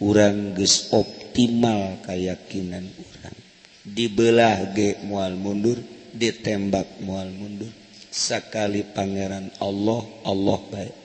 urang 0.00 0.56
geus 0.56 0.88
optimal 0.92 2.00
keyakinan 2.04 2.88
orang 2.88 3.36
dibelah 3.84 4.70
ge 4.76 5.00
mual 5.04 5.34
mundur 5.34 5.80
ditembak 6.12 7.00
mual 7.02 7.28
mundur. 7.32 7.70
Sekali 8.10 8.82
pangeran 8.82 9.54
Allah 9.62 10.02
Allah 10.26 10.58
baik. 10.66 10.96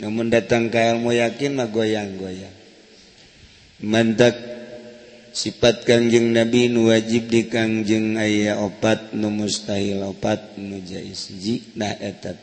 Namun 0.00 0.30
datang 0.30 0.70
ke 0.70 0.78
ilmu 0.78 1.10
yakin 1.10 1.58
mah 1.58 1.68
goyang-goyang. 1.68 2.56
Mendak 3.82 4.38
sifat 5.30 5.86
Kangjeng 5.86 6.34
Nabi 6.34 6.70
nu 6.70 6.90
wajib 6.90 7.30
di 7.30 7.46
Kangjeng 7.46 8.18
aya 8.18 8.58
opat 8.58 9.14
nu 9.14 9.30
mustahil 9.30 10.02
opat 10.04 10.58
nujaisji 10.58 11.74
nah 11.78 11.94
eta 11.94 12.34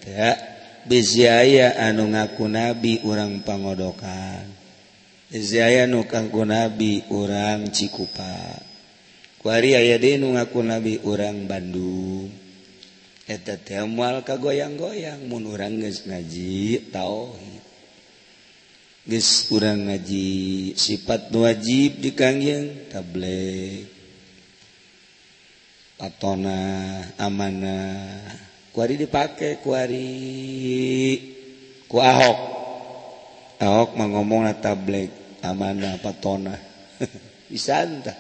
besi 0.87 1.27
aya 1.27 1.75
anu 1.75 2.15
ngaku 2.15 2.47
nabi 2.47 3.03
urang 3.03 3.43
pangodokan. 3.43 4.47
Besi 5.27 5.59
aya 5.59 5.83
nu 5.83 6.07
kangku 6.07 6.47
nabi 6.47 7.03
urang 7.11 7.67
Cikupa. 7.75 8.63
Kuari 9.43 9.75
aya 9.75 9.99
de 9.99 10.15
nu 10.15 10.33
ngaku 10.39 10.59
nabi 10.63 10.93
urang 11.03 11.43
Bandung. 11.45 12.31
Eta 13.27 13.59
teh 13.59 13.83
moal 13.83 14.23
kagoyang-goyang 14.23 15.27
mun 15.27 15.51
urang 15.51 15.83
geus 15.83 16.07
ngaji 16.07 16.87
tauhid 16.95 17.56
tauhi 19.07 19.47
kurang 19.47 19.87
ngaji 19.87 20.27
sifat 20.75 21.31
wajib 21.31 22.03
di 22.03 22.11
Kangng 22.11 22.91
tablet 22.91 23.87
patona 25.95 26.59
amanah 27.15 28.19
kuari 28.75 28.99
dipakai 28.99 29.63
kuari 29.63 30.11
ku 31.87 32.03
Ahok. 32.03 32.39
Ahok 33.63 33.95
ngomong 33.95 34.51
tablet 34.59 35.39
amanah 35.39 36.03
patona. 36.03 36.59
Bisa 37.51 37.87
entah 37.87 38.19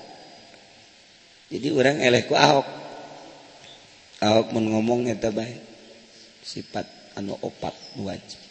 jadi 1.51 1.67
orang 1.75 1.99
elehku 1.99 2.31
Ahok. 2.31 2.67
Ahok 4.23 4.55
ngomongnya 4.55 5.19
terbaik 5.19 5.59
sifat 6.47 6.87
anu 7.19 7.35
opat 7.43 7.75
wajib 7.99 8.46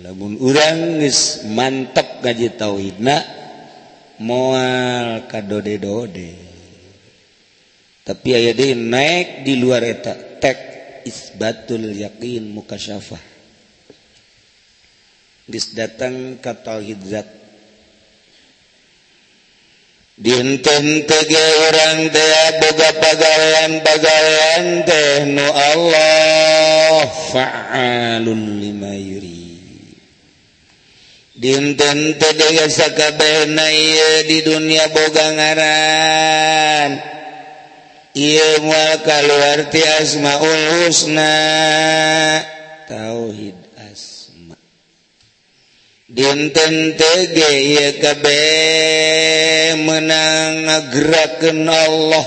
namun 0.00 0.40
orang 0.40 1.04
mantap 1.52 2.24
gaji 2.24 2.56
tauhidna 2.56 3.42
moal 4.22 5.28
kadode-dode. 5.28 6.32
Tapi 8.02 8.28
aya 8.34 8.50
deui 8.56 8.74
naik 8.74 9.46
di 9.46 9.60
luar 9.60 9.84
eta 9.86 10.16
tek 10.42 10.58
isbatul 11.06 11.92
yakin 11.92 12.50
mukasyafah. 12.50 13.22
Geus 15.46 15.74
datang 15.76 16.38
ka 16.40 16.56
tauhid 16.56 17.02
zat. 17.04 17.28
Dinten 20.12 20.86
tege 21.08 21.44
urang 21.66 22.00
teh 22.14 22.36
boga 22.62 22.90
pagawean-pagawean 23.00 24.64
teh 24.86 25.24
nu 25.34 25.46
Allah 25.50 27.08
fa'alun 27.32 28.60
lima 28.60 28.92
yuri 28.92 29.31
dinten 31.42 32.22
tedesakabeh 32.22 33.50
di 34.30 34.38
dunia 34.46 34.86
boga 34.94 35.26
ngaran 35.34 37.12
ia 38.12 38.60
mual 38.60 39.00
ti 39.72 39.80
asmaul 39.80 40.84
husna. 40.84 41.32
Tauhid 42.84 43.56
asma. 43.80 44.56
Dinten 46.04 46.92
tege 47.00 47.50
ieu 47.56 47.96
kabeh 48.04 49.80
ngagerakeun 49.80 51.64
Allah. 51.64 52.26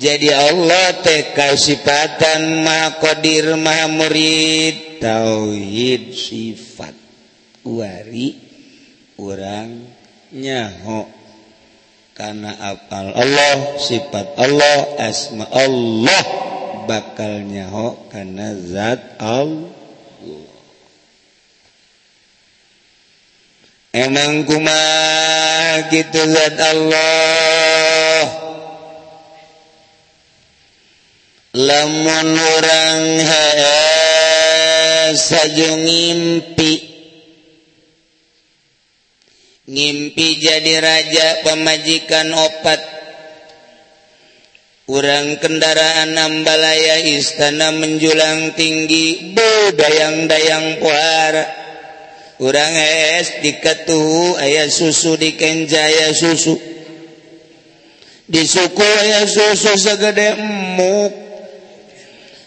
Jadi 0.00 0.32
Allah 0.32 0.96
teh 1.04 1.36
kasipatan 1.36 2.64
maha 2.64 2.96
qadir 3.04 3.52
ma 3.60 3.84
murid. 3.84 4.96
Tauhid 4.96 6.16
sifat. 6.16 6.99
Wari 7.64 8.36
orangnyaho 9.20 11.00
karena 12.16 12.52
apal 12.60 13.16
Allah 13.16 13.80
sifat 13.80 14.36
Allah 14.36 15.00
asma 15.00 15.48
Allah 15.48 16.24
bakal 16.90 17.46
nyaho 17.46 18.10
karena 18.10 18.50
zat 18.58 19.16
Allah. 19.22 20.50
Emang 23.90 24.46
kuma 24.46 24.82
gitu 25.90 26.20
zat 26.30 26.56
Allah? 26.58 28.22
Lamun 31.50 32.28
orang 32.38 33.02
sajung 35.18 35.82
ngimpi 35.82 36.89
ngimpi 39.70 40.42
jadi 40.42 40.74
raja 40.82 41.46
pemajikan 41.46 42.34
opat. 42.34 42.80
Kurang 44.90 45.38
kendaraan 45.38 46.18
Ambalaya 46.18 46.98
istana 47.06 47.70
menjulang 47.70 48.58
tinggi 48.58 49.38
budayang-dayang 49.38 50.82
puara 50.82 51.46
kurang 52.40 52.72
es 52.72 53.44
diketu 53.44 54.34
ayah 54.40 54.66
susu 54.66 55.14
di 55.14 55.38
kenjaya 55.38 56.10
susu. 56.10 56.58
Di 58.26 58.42
suku 58.48 58.80
ayah 58.82 59.28
susu 59.28 59.78
segede 59.78 60.40
emuk 60.40 61.12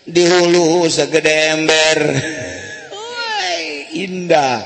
di 0.09 0.23
hulu 0.27 0.89
segede 0.91 1.33
ember. 1.55 1.99
Indah. 4.03 4.59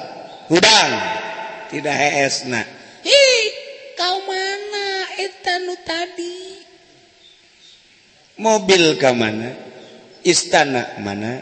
Hudang. 0.48 1.27
tidak 1.70 1.96
hesna 1.96 2.64
kau 3.98 4.22
mana 4.30 4.88
etanu 5.18 5.74
tadi? 5.82 6.62
Mobil 8.38 9.02
ke 9.02 9.10
mana? 9.18 9.50
Istana 10.22 11.02
mana? 11.02 11.42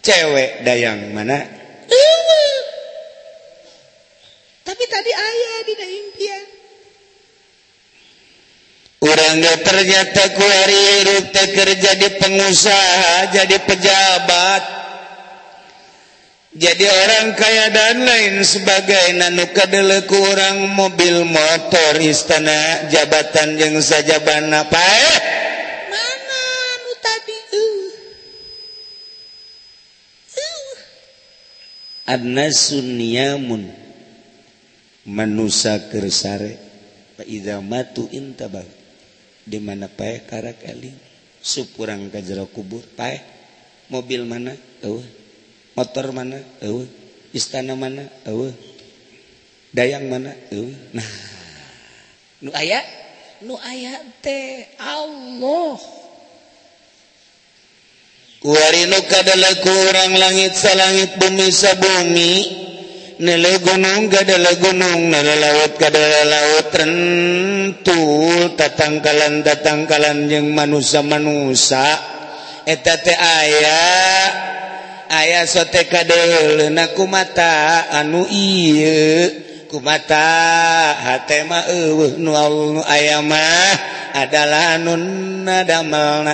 Cewek 0.00 0.64
dayang 0.64 1.12
mana? 1.12 1.36
Ewa. 1.84 2.44
tapi 4.64 4.84
tadi 4.88 5.12
ayah 5.12 5.56
tidak 5.68 5.90
impian 5.92 6.44
Orang 9.04 9.44
ternyata 9.60 10.32
ku 10.32 10.40
hari 10.40 10.80
hirup 10.80 11.28
kerja 11.36 11.90
di 11.92 12.08
pengusaha 12.16 13.36
jadi 13.36 13.56
pejabat. 13.68 14.83
jadi 16.54 16.86
orang 16.86 17.34
kaya 17.34 17.66
dan 17.74 18.06
lain 18.06 18.34
sebagai 18.46 19.18
nanukadele 19.18 20.06
kurang 20.06 20.70
mobil 20.70 21.26
motor 21.26 21.98
istana 21.98 22.86
jabatan 22.94 23.58
yang 23.58 23.74
sajaban 23.82 24.54
apa 24.54 24.78
eh? 24.78 25.18
mana 25.90 26.42
nu 26.78 26.92
tadi 27.02 27.38
uh. 27.58 27.86
uh. 30.30 30.70
adna 32.14 32.46
sunyamun 32.54 32.94
niyamun 33.02 33.62
manusa 35.10 35.90
kersare 35.90 36.54
faida 37.18 37.58
matu 37.58 38.06
intabal 38.14 38.66
di 39.42 39.58
mana 39.58 39.90
pae 39.90 40.22
karak 40.22 40.62
eling 40.70 40.94
supurang 41.42 42.14
ka 42.14 42.22
kubur 42.46 42.86
pae 42.94 43.18
mobil 43.90 44.22
mana 44.22 44.54
eueuh 44.86 45.13
motor 45.74 46.14
mana? 46.14 46.38
Ewe. 46.62 46.86
istana 47.34 47.74
mana? 47.74 48.06
Ewe. 48.26 48.54
dayang 49.74 50.06
mana? 50.06 50.30
Nah. 50.94 51.08
nu 52.46 52.50
aya? 52.54 52.80
Nu 53.42 53.58
aya 53.58 53.98
teh 54.22 54.70
Allah. 54.78 55.76
Kuarinu 58.44 59.00
kadala 59.08 59.56
kurang 59.64 60.20
langit 60.20 60.52
salangit 60.52 61.16
bumi 61.16 61.48
sabumi 61.48 62.44
Nele 63.24 63.56
gunung 63.64 64.12
kadala 64.12 64.52
gunung 64.60 65.08
Nele 65.08 65.34
laut 65.40 65.72
kadala 65.80 66.28
laut 66.28 66.68
Rentul 66.68 68.52
tatangkalan 68.52 69.40
tatangkalan 69.40 70.28
yang 70.28 70.52
manusia 70.52 71.00
manusia 71.00 71.96
Eta 72.68 73.00
te 73.00 73.16
ayah 73.16 74.53
aya 75.08 75.46
sote 75.46 75.84
kaku 75.88 77.04
mata 77.06 77.88
anu 77.92 78.24
ku 79.70 79.78
matama 79.82 81.66
ayamah 82.86 83.74
adalah 84.14 84.78
nun 84.78 85.02
nadamel 85.42 86.30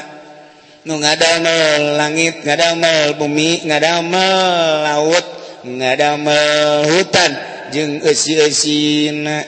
nu 0.85 0.97
ngadamel 0.97 2.01
langit 2.01 2.41
ngadamel 2.45 3.17
bumi 3.21 3.65
ngadamel 3.69 4.37
laut 4.85 5.27
ngadamel 5.65 6.89
hutan 6.89 7.33
jeung 7.69 8.01
eusi-eusina. 8.01 9.45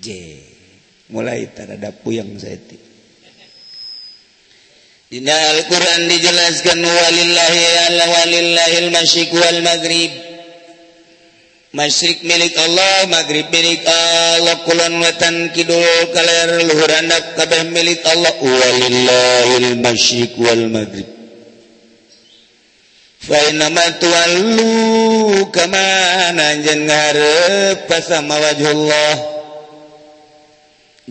Je 0.00 0.42
mulai 1.12 1.46
terhadap 1.54 2.02
puyang 2.02 2.34
saeutik 2.40 2.79
Dina 5.10 5.34
Al-Quran 5.34 6.06
dijelaskan 6.06 6.86
maghrib. 9.58 10.14
Masyrik 11.74 12.22
milik 12.22 12.54
Allah 12.54 13.10
magrib 13.10 13.50
milik 13.50 13.82
Allah. 13.90 14.62
Kulon 14.62 15.02
wetan 15.02 15.50
kidul 15.50 15.82
kaler 16.14 16.62
luhur 16.62 16.86
handap 16.94 17.34
kabeh 17.34 17.74
milik 17.74 17.98
Allah. 18.06 18.38
Walillahil 18.38 19.82
masyriq 19.82 20.38
wal 20.38 20.70
maghrib. 20.70 21.10
Fa 23.18 23.38
inama 23.50 23.90
tuwallu 23.98 25.50
kama 25.50 25.90
nanjen 26.38 26.86
sama 27.98 28.38
wajhullah. 28.38 29.14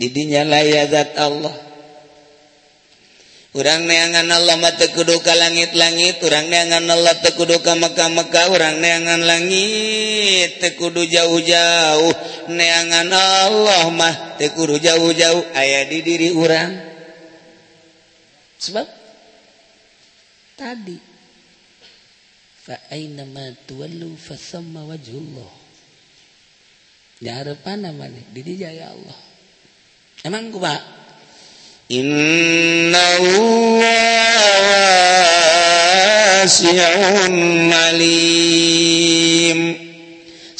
Didinya 0.00 0.48
layazat 0.48 1.20
Allah. 1.20 1.69
Neangan 3.50 4.30
Allah 4.30 4.54
mata 4.62 4.86
kuduka 4.94 5.34
langit-langit 5.34 6.22
orang 6.22 6.46
neangan 6.46 6.86
Allah 6.86 7.18
tekuduka 7.18 7.74
Mekah-mekah 7.74 8.46
orang 8.46 8.78
neangan 8.78 9.26
langit 9.26 10.62
tekudu 10.62 11.02
jauh-jauh. 11.10 12.14
Neangan 12.46 13.10
Allah 13.10 13.90
mah 13.90 14.14
tekudu 14.38 14.78
jauh-jauh. 14.78 15.50
Ayah 15.50 15.82
di 15.90 15.98
diri 15.98 16.30
orang 16.30 16.78
sebab? 18.60 18.86
Tadi. 20.54 20.98
Fa 22.60 22.76
aina 22.92 23.24
ma 23.26 23.50
tuwallu 23.66 24.14
fasamma 24.14 24.84
wajhullah. 24.84 25.50
Ya 27.18 27.40
harapan 27.42 27.90
namanya 27.90 28.22
di 28.30 28.40
dia 28.46 28.70
ya 28.70 28.94
Allah. 28.94 29.18
Emang 30.22 30.52
ku 30.52 30.60
pak 30.60 30.99
إنه 31.90 33.22
واسع 36.30 36.78
عليم. 37.74 39.60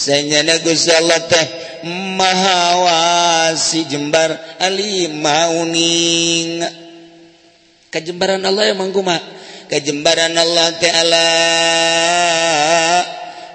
Senyana 0.01 0.57
Gusti 0.65 0.97
Allah 0.97 1.21
teh 1.29 1.47
maha 2.17 2.81
wasi 2.83 3.85
jembar 3.85 4.33
alim 4.57 5.21
mauning. 5.21 6.65
Kajembaran 7.93 8.41
Allah 8.41 8.73
yang 8.73 8.81
mangguma 8.81 9.21
kajembaran 9.69 10.33
Allah 10.33 10.73
taala. 10.81 11.29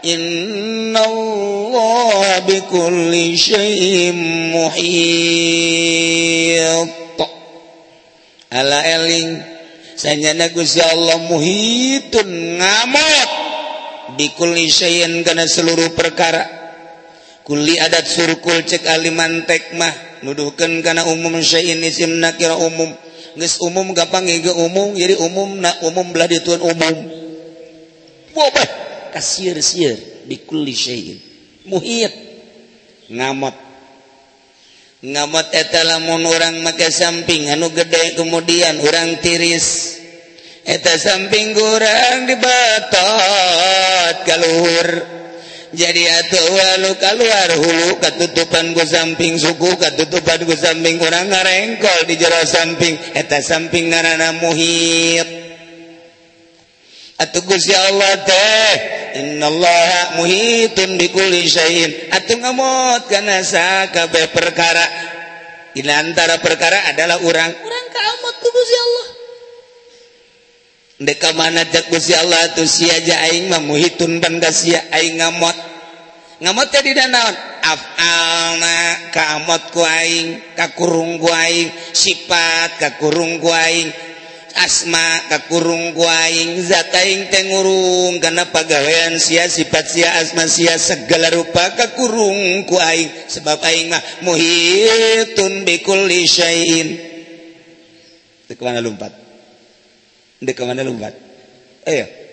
Inna 0.06 1.02
Allah 1.02 2.46
bikulli 2.46 3.34
syai'in 3.34 4.14
muhit. 4.54 5.66
ala 8.56 8.80
eling. 8.88 9.44
Sanyana 9.96 10.52
Gusti 10.52 10.80
Allah 10.80 11.20
muhitun 11.28 12.60
ngamot. 12.60 13.32
Bikuli 14.16 14.72
syai'in 14.72 15.24
kana 15.28 15.44
seluruh 15.48 15.92
perkara. 15.92 16.44
Kuli 17.44 17.78
adat 17.78 18.08
surkul 18.10 18.66
cek 18.66 18.90
aliman 18.90 19.46
tekmah 19.46 20.24
nuduhkeun 20.26 20.82
kana 20.82 21.06
umum 21.08 21.36
syai'in 21.44 21.84
isim 21.84 22.20
nakira 22.24 22.56
umum. 22.58 22.92
Geus 23.36 23.60
umum 23.60 23.92
gampang 23.92 24.26
ge 24.28 24.52
umum 24.56 24.96
jadi 24.96 25.20
umum 25.20 25.60
na 25.60 25.76
umum 25.84 26.08
belah 26.16 26.28
dituan 26.32 26.64
umum. 26.64 26.96
Bobah 28.32 28.68
kasir 29.12 29.60
sieur 29.60 29.96
bikuli 30.28 30.76
syai'in 30.76 31.20
muhit. 31.68 32.12
Ngamot. 33.12 33.65
ngamoteta 35.06 35.86
lamun 35.86 36.26
orang 36.26 36.66
maka 36.66 36.90
samping 36.90 37.54
anu 37.54 37.70
gede 37.70 38.18
kemudian 38.18 38.82
orang 38.82 39.22
tiris. 39.22 40.02
Eta 40.66 40.98
samping 40.98 41.54
kurang 41.54 42.26
dibatot 42.26 44.16
kalur 44.26 45.16
jadi 45.76 46.04
atuh 46.24 46.48
walu 46.56 46.92
keluar 46.96 47.50
hulu 47.60 47.90
ketutupan 48.00 48.72
ku 48.72 48.82
samping 48.88 49.36
suku 49.36 49.76
ketutupan 49.76 50.48
ku 50.48 50.56
samping 50.56 50.96
kurang 50.96 51.28
ngarengkol 51.28 52.08
di 52.08 52.16
jero 52.16 52.40
samping. 52.48 52.96
Eta 53.14 53.44
samping 53.44 53.92
ngarana 53.92 54.40
muhit. 54.40 55.45
Guya 57.16 57.80
Allah 57.80 58.14
teh 58.28 58.72
Inallah 59.16 60.20
muhiun 60.20 61.00
dikulisain 61.00 62.12
Atuh 62.12 62.36
ngemot 62.36 63.08
kanakabeh 63.08 64.28
perkara. 64.36 64.86
Di 65.76 65.84
antara 65.92 66.40
perkara 66.40 66.88
adalah 66.88 67.20
orang 67.20 67.52
orang 67.52 67.86
kaamot 67.92 68.36
ku 68.40 68.48
Gusti 68.48 68.76
Allah. 68.80 69.08
Deka 71.04 71.30
mana 71.36 71.68
cek 71.68 71.92
Gusti 71.92 72.16
Allah 72.16 72.56
tuh 72.56 72.64
si 72.64 72.88
aja 72.88 73.20
aing 73.28 73.52
mah 73.52 73.60
muhitun 73.60 74.24
bangga 74.24 74.56
sia 74.56 74.80
aing 74.96 75.20
ngamot. 75.20 75.56
Ngamot 76.40 76.68
jadi 76.72 76.96
danaon? 76.96 77.36
Afalna 77.60 78.80
kaamot 79.12 79.76
ku 79.76 79.84
aing 79.84 80.56
kakurung 80.56 81.20
ku 81.20 81.28
aing 81.28 81.76
sifat 81.92 82.80
kakurung 82.80 83.44
ku 83.44 83.52
aing. 83.52 83.92
asma 84.56 85.28
kakurung 85.28 85.92
kuing 85.92 86.64
zataing 86.64 87.28
tengurung 87.28 88.24
karena 88.24 88.48
pagawean 88.50 89.20
sia 89.20 89.52
sifat 89.52 89.86
sia 89.92 90.10
asma 90.24 90.48
sia 90.48 90.80
segala 90.80 91.30
rupa 91.36 91.76
kakurung 91.76 92.64
kuing 92.64 93.10
sebab 93.28 93.60
aing 93.62 93.92
mah 93.92 94.04
muhitun 94.24 95.68
bikulli 95.68 96.24
syai'in. 96.24 96.88
Dek 98.48 98.60
mana 98.64 98.80
lompat 98.80 99.12
dek 100.40 100.60
mana 100.64 100.84
lompat 100.84 101.14
ayo. 101.88 102.25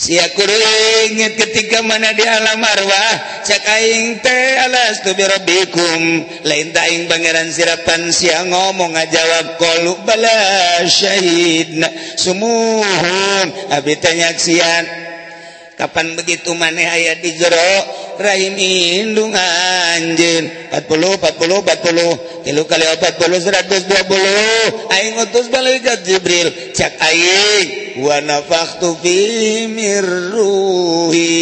siangit 0.00 1.36
ketika 1.36 1.84
mana 1.84 2.16
di 2.16 2.24
alam 2.24 2.64
arwah 2.64 3.44
cakaing 3.44 4.24
teh 4.24 4.56
alas 4.64 5.04
tu 5.04 5.12
birobikum. 5.12 6.24
Lain 6.48 6.72
taing 6.72 7.04
pangeran 7.04 7.52
sirapan 7.52 8.08
siang 8.08 8.48
ngomong 8.48 8.96
ngajawab 8.96 9.60
kolu 9.60 10.00
bala 10.08 10.80
syahid 10.88 11.84
sumuhun. 12.16 13.46
Abi 13.76 14.00
tanyaksian 14.00 15.09
Kapan 15.80 16.12
begitu 16.12 16.52
maneh 16.52 16.84
ayat 16.84 17.24
di 17.24 17.40
jero? 17.40 17.72
Rahimndung 18.20 19.32
anjeun. 19.32 20.44
40 20.76 20.76
40 20.76 21.40
40 21.40 22.44
kilo 22.44 22.68
kali 22.68 22.84
40 22.84 23.16
120 23.16 24.92
aing 24.92 25.16
utus 25.24 25.48
balik 25.48 25.88
Jibril. 26.04 26.76
Cak 26.76 27.00
aing 27.00 27.96
wa 28.04 28.20
nafaktu 28.20 28.92
fi 29.00 29.16
mirruhi 29.72 31.32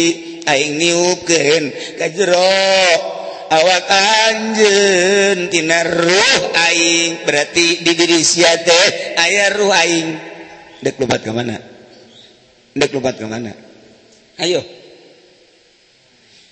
aing 0.47 0.79
niupkeun 0.79 1.63
ka 1.99 2.07
jero. 2.07 2.71
Awak 3.51 3.91
anjeun 3.91 5.51
tina 5.51 5.83
ruh 5.83 6.41
aing 6.55 7.27
berarti 7.27 7.83
di 7.83 7.91
diri 7.91 8.23
sia 8.23 8.55
teh 8.55 9.19
aya 9.19 9.51
ruh 9.51 9.75
aing. 9.75 10.09
Dek 10.79 10.95
lompat 10.95 11.27
ke 11.27 11.31
mana? 11.35 11.59
Dek 12.71 12.95
lompat 12.95 13.19
ke 13.19 13.27
mana? 13.27 13.67
Ayo. 14.39 14.61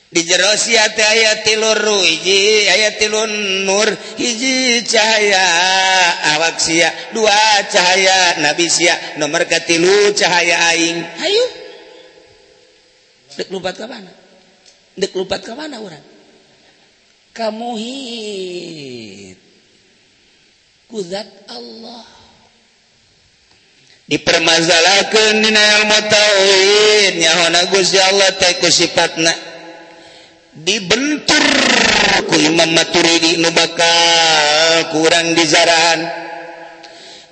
Di 0.07 0.23
jero 0.23 0.47
jerosia 0.55 0.87
aya 0.87 1.43
tiluruji 1.43 2.63
aya 2.71 2.95
tilun 2.95 3.63
Nur 3.67 3.89
hiji 4.15 4.83
cahaya. 4.87 5.47
Awak 6.37 6.57
sia 6.63 6.89
dua 7.11 7.63
cahaya 7.67 8.39
nabi 8.39 8.67
sia 8.71 9.19
nomor 9.19 9.43
katilu 9.47 10.15
cahaya 10.15 10.71
aing. 10.75 10.99
Ayo. 11.23 11.45
Dek 13.35 13.51
lupat 13.51 13.75
ke 13.77 13.85
mana? 13.85 14.11
Dek 14.97 15.13
lupat 15.13 15.43
ke 15.43 15.53
mana 15.53 15.77
orang 15.83 16.17
kamu 17.37 17.69
hit 17.77 19.37
kuzat 20.89 21.29
Allah. 21.53 22.16
dipermasalahkan 24.07 25.43
dina 25.43 25.63
ilmu 25.83 25.99
tauhid 26.07 27.13
nyahona 27.19 27.59
Gusti 27.71 27.99
Allah 27.99 28.31
teh 28.39 28.55
sifatna 28.71 29.31
dibentur 30.57 31.45
ku 32.25 32.35
Imam 32.41 32.73
Maturidi 32.73 33.37
nu 33.37 33.53
bakal 33.53 34.89
kurang 34.95 35.37
dizarahan. 35.37 36.25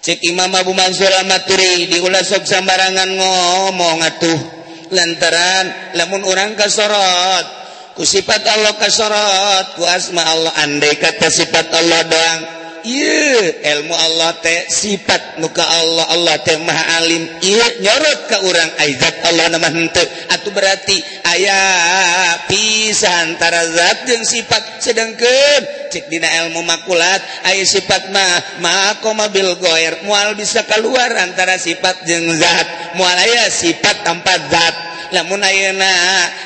Cek 0.06 0.22
Imam 0.30 0.54
Abu 0.54 0.78
Mansur 0.78 1.10
Al-Maturidi 1.10 1.98
ulah 1.98 2.22
sok 2.22 2.46
sambarangan 2.46 3.10
ngomong 3.10 4.06
atuh. 4.06 4.40
Lantaran 4.94 5.98
lamun 5.98 6.22
orang 6.30 6.54
kasorot 6.54 7.46
ku 7.98 8.06
sifat 8.06 8.46
Allah 8.46 8.78
kasorot 8.78 9.74
ku 9.74 9.82
asma 9.82 10.22
Allah 10.22 10.54
andai 10.62 10.94
kata 11.02 11.26
sifat 11.34 11.74
Allah 11.74 12.06
doang. 12.06 12.42
ilmu 12.86 13.96
Allah 13.98 14.38
teh 14.40 14.70
sifat 14.70 15.42
muka 15.42 15.66
Allah 15.66 16.06
Allah 16.14 16.36
teh 16.46 16.56
maha 16.62 17.02
alim. 17.02 17.26
Ieu 17.42 17.68
nyorot 17.82 18.22
ka 18.30 18.38
urang 18.46 18.72
aizat 18.86 19.26
Allah 19.26 19.50
nama 19.58 19.70
henteu. 19.74 20.06
Atuh 20.30 20.54
berarti 20.54 20.98
aya 21.26 21.62
pisah 22.46 23.26
antara 23.26 23.66
zat 23.66 24.06
jeung 24.06 24.22
sifat 24.22 24.86
sedengkeun. 24.86 25.90
Cek 25.90 26.12
dina 26.12 26.28
ilmu 26.46 26.62
makulat 26.66 27.22
ayah 27.50 27.66
sifat 27.66 28.14
mah 28.14 28.62
maha 28.62 29.02
koma 29.02 29.34
bil 29.34 29.58
goer. 29.58 30.06
Moal 30.06 30.38
bisa 30.38 30.62
keluar 30.70 31.10
antara 31.18 31.58
sifat 31.58 32.06
jeung 32.06 32.30
zat. 32.38 32.98
Moal 33.00 33.18
aya 33.18 33.50
sifat 33.50 34.06
tanpa 34.06 34.38
zat. 34.52 34.76
Namun 35.06 35.38
ayeuna 35.38 35.96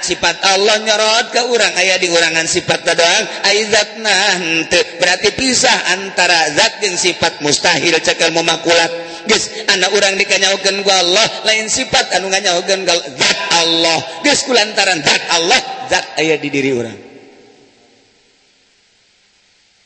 sifat 0.03 0.35
Allah 0.43 0.83
nyorot 0.83 1.31
ke 1.31 1.41
urang 1.47 1.73
aya 1.79 1.95
di 1.95 2.11
urangan 2.11 2.43
sifat 2.43 2.83
doang 2.91 3.25
aizat 3.47 3.97
nah 4.03 4.35
henteu. 4.35 4.83
Berarti 4.99 5.31
pisah 5.31 5.95
antara 5.95 6.28
antara 6.29 6.53
zat 6.53 6.73
yang 6.85 6.93
sifat 6.93 7.41
mustahil 7.41 7.97
cekal 7.97 8.29
memakulat. 8.29 8.91
Guys 9.25 9.49
anak 9.65 9.89
orang 9.89 10.13
dikanyaukan 10.15 10.85
ku 10.85 10.89
Allah 10.93 11.25
lain 11.49 11.65
sifat 11.65 12.13
anu 12.21 12.29
nganyaukan 12.29 12.85
zat 13.17 13.39
Allah. 13.57 13.97
Guys 14.21 14.45
kulantaran 14.45 15.01
zat 15.01 15.23
Allah 15.33 15.59
zat 15.89 16.05
ayah 16.21 16.37
di 16.37 16.49
diri 16.53 16.69
orang 16.69 16.97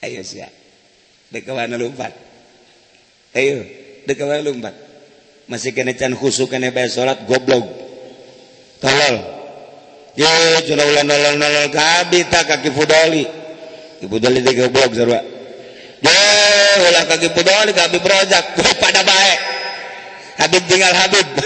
ayo 0.04 0.20
siap 0.20 0.52
dekawana 1.32 1.80
lompat. 1.80 2.12
Ayo 3.40 3.64
dekawana 4.04 4.44
lompat. 4.44 4.76
Masih 5.48 5.72
kena 5.72 5.96
can 5.96 6.12
khusuk 6.12 6.52
kena 6.52 6.76
bayar 6.76 6.92
sholat 6.92 7.24
goblok. 7.24 7.64
Tolol. 8.84 9.16
Yo 10.20 10.28
cuna 10.68 10.84
ulan 10.84 11.08
nolol 11.08 11.36
nolol 11.40 11.72
kabita 11.72 12.44
kaki 12.44 12.70
fudoli. 12.76 13.24
Ibu 14.04 14.20
dali 14.20 14.44
goblok 14.44 14.92
sarwa 14.92 15.33
ulah 16.82 17.04
kaki 17.10 17.28
budol 17.36 17.68
ke 17.70 18.00
projak 18.02 18.44
pada 18.82 19.02
baik. 19.06 19.40
Habib 20.42 20.64
tinggal 20.66 20.94
Habib. 20.94 21.28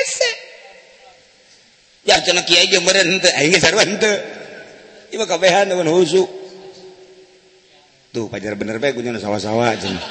Ese. 0.00 0.30
Ya 2.08 2.16
cina 2.24 2.42
kiai 2.42 2.66
jeung 2.72 2.84
meureun 2.86 3.20
teu 3.20 3.30
aing 3.30 3.52
geus 3.52 3.62
sarua 3.62 3.84
henteu 3.84 4.16
ieu 5.12 5.26
kabehan 5.28 5.68
mun 5.76 5.88
husu. 5.92 6.24
Tuh 8.12 8.28
pajar 8.28 8.52
bener 8.60 8.76
bae 8.76 8.92
kunyana 8.92 9.16
sawah-sawah 9.16 9.72
cenah 9.80 10.04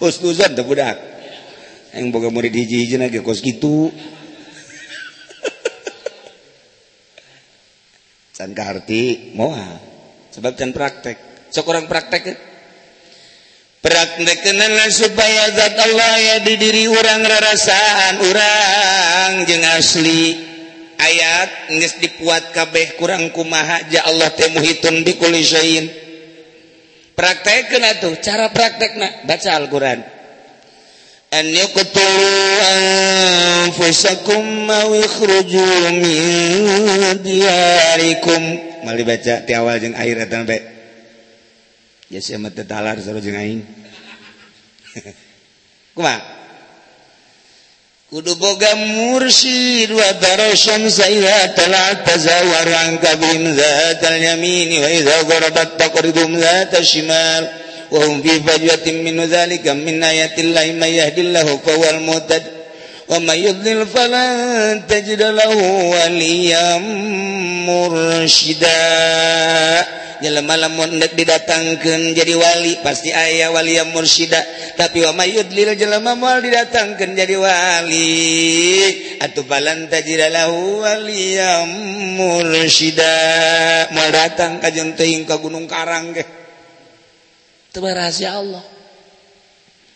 husnuzon 0.00 0.56
teu 0.56 0.64
budak 0.64 0.96
aing 1.92 2.08
boga 2.08 2.32
murid 2.32 2.56
hiji-hiji 2.56 2.96
ge 3.12 3.20
kos 3.20 3.44
kitu 3.44 3.92
can 8.34 8.50
kaharti 8.50 9.32
moal 9.38 9.78
sebab 10.34 10.58
can 10.58 10.74
praktek. 10.74 11.48
Sok 11.54 11.70
orang 11.70 11.86
praktek 11.86 12.22
eh? 12.26 12.38
praktekkenalah 13.78 14.90
supaya 14.90 15.54
zat 15.54 15.76
Allah 15.78 16.14
ya 16.18 16.36
di 16.42 16.58
diri 16.58 16.90
orang 16.90 17.22
rarasaan. 17.22 18.14
Orang 18.26 19.46
jeung 19.46 19.62
asli. 19.78 20.50
Ayat 20.94 21.74
geus 21.74 22.00
dipuat 22.00 22.54
kabeh 22.54 22.96
kurang 22.96 23.30
kumaha 23.30 23.86
ja 23.92 24.08
Allah 24.08 24.30
teh 24.32 24.50
muhitun 24.50 25.04
praktek 25.04 25.90
praktekkeun 27.14 27.84
atuh 27.86 28.14
cara 28.18 28.50
praktekna. 28.50 29.22
Baca 29.28 29.50
Al-Qur'an. 29.54 30.13
An 31.38 31.46
yaqtulu 31.50 32.30
anfusakum 33.66 34.70
aw 34.70 34.90
ikhruju 34.94 35.66
min 35.98 37.18
diyarikum 37.26 38.42
mali 38.86 39.02
baca 39.02 39.42
ti 39.46 39.52
awal 39.54 39.76
jeung 39.82 39.98
akhir 39.98 40.16
eta 40.24 40.46
be 40.46 40.58
ya 42.14 42.20
sia 42.22 42.38
mah 42.38 42.54
teu 42.54 42.62
talar 42.62 42.96
sarua 43.02 43.24
jeung 43.24 43.38
kudu 48.14 48.38
boga 48.38 48.78
mursyid 48.78 49.90
wa 49.90 50.06
darasyan 50.22 50.86
sayya 50.86 51.50
talat 51.58 52.06
tazawar 52.06 52.70
an 52.86 53.02
kabim 53.02 53.42
zatal 53.58 54.14
yamini 54.14 54.78
wa 54.78 54.86
idza 54.86 55.26
gharabat 55.26 55.74
taqridum 55.74 56.38
zatal 56.38 56.86
shimal 56.86 57.63
وهم 57.93 58.21
في 58.21 58.29
فجوة 58.29 58.93
من 58.93 59.21
ذلك 59.25 59.67
من 59.67 60.03
آيات 60.03 60.39
الله 60.39 60.65
من 60.71 60.87
يهد 60.87 61.19
الله 61.19 61.59
فهو 61.65 61.89
المهتد 61.89 62.43
ومن 63.09 63.35
يضلل 63.35 63.87
فلن 63.87 64.81
تجد 64.89 65.21
له 65.21 65.55
وليا 65.93 66.77
مرشدا 67.67 68.79
jelema 70.19 70.59
lamun 70.59 70.99
hendak 70.99 71.15
didatangkeun 71.15 72.11
jadi 72.11 72.35
wali 72.35 72.75
pasti 72.83 73.09
aya 73.15 73.55
wali 73.55 73.79
yang 73.79 73.95
mursyida 73.95 74.39
tapi 74.75 74.99
wa 75.07 75.15
mayudlil 75.15 75.71
jelema 75.79 76.11
moal 76.19 76.43
didatangkeun 76.43 77.15
jadi 77.15 77.35
wali 77.39 78.19
atuh 79.23 79.47
balan 79.47 79.87
tajidalahu 79.87 80.83
waliyam 80.83 81.71
mursyida 82.19 83.15
moal 83.95 84.11
datang 84.11 84.59
ka 84.59 84.67
jeung 84.75 84.91
teuing 84.99 85.23
ka 85.23 85.39
gunung 85.39 85.71
karang 85.71 86.11
ge 86.11 86.23
rahasia 87.82 88.38
Allah. 88.38 88.62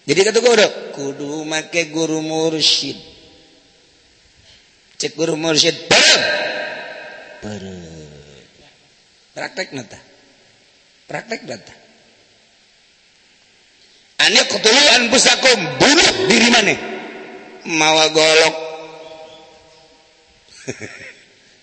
Jadi 0.09 0.21
kata 0.25 0.41
kudu 0.41 0.67
kudu 0.97 1.31
make 1.45 1.93
guru 1.93 2.25
mursyid. 2.25 2.97
Cek 4.99 5.14
guru 5.14 5.38
mursyid 5.38 5.77
bareng 7.38 7.83
praktek 9.37 9.71
nata? 9.71 10.01
Praktek 11.07 11.47
data 11.47 11.88
aneh 14.29 14.45
ketuluan 14.51 15.09
pusakum 15.09 15.59
bunuh 15.81 16.11
diri 16.29 16.49
mana 16.53 16.77
mawa 17.64 18.07
golok. 18.12 18.57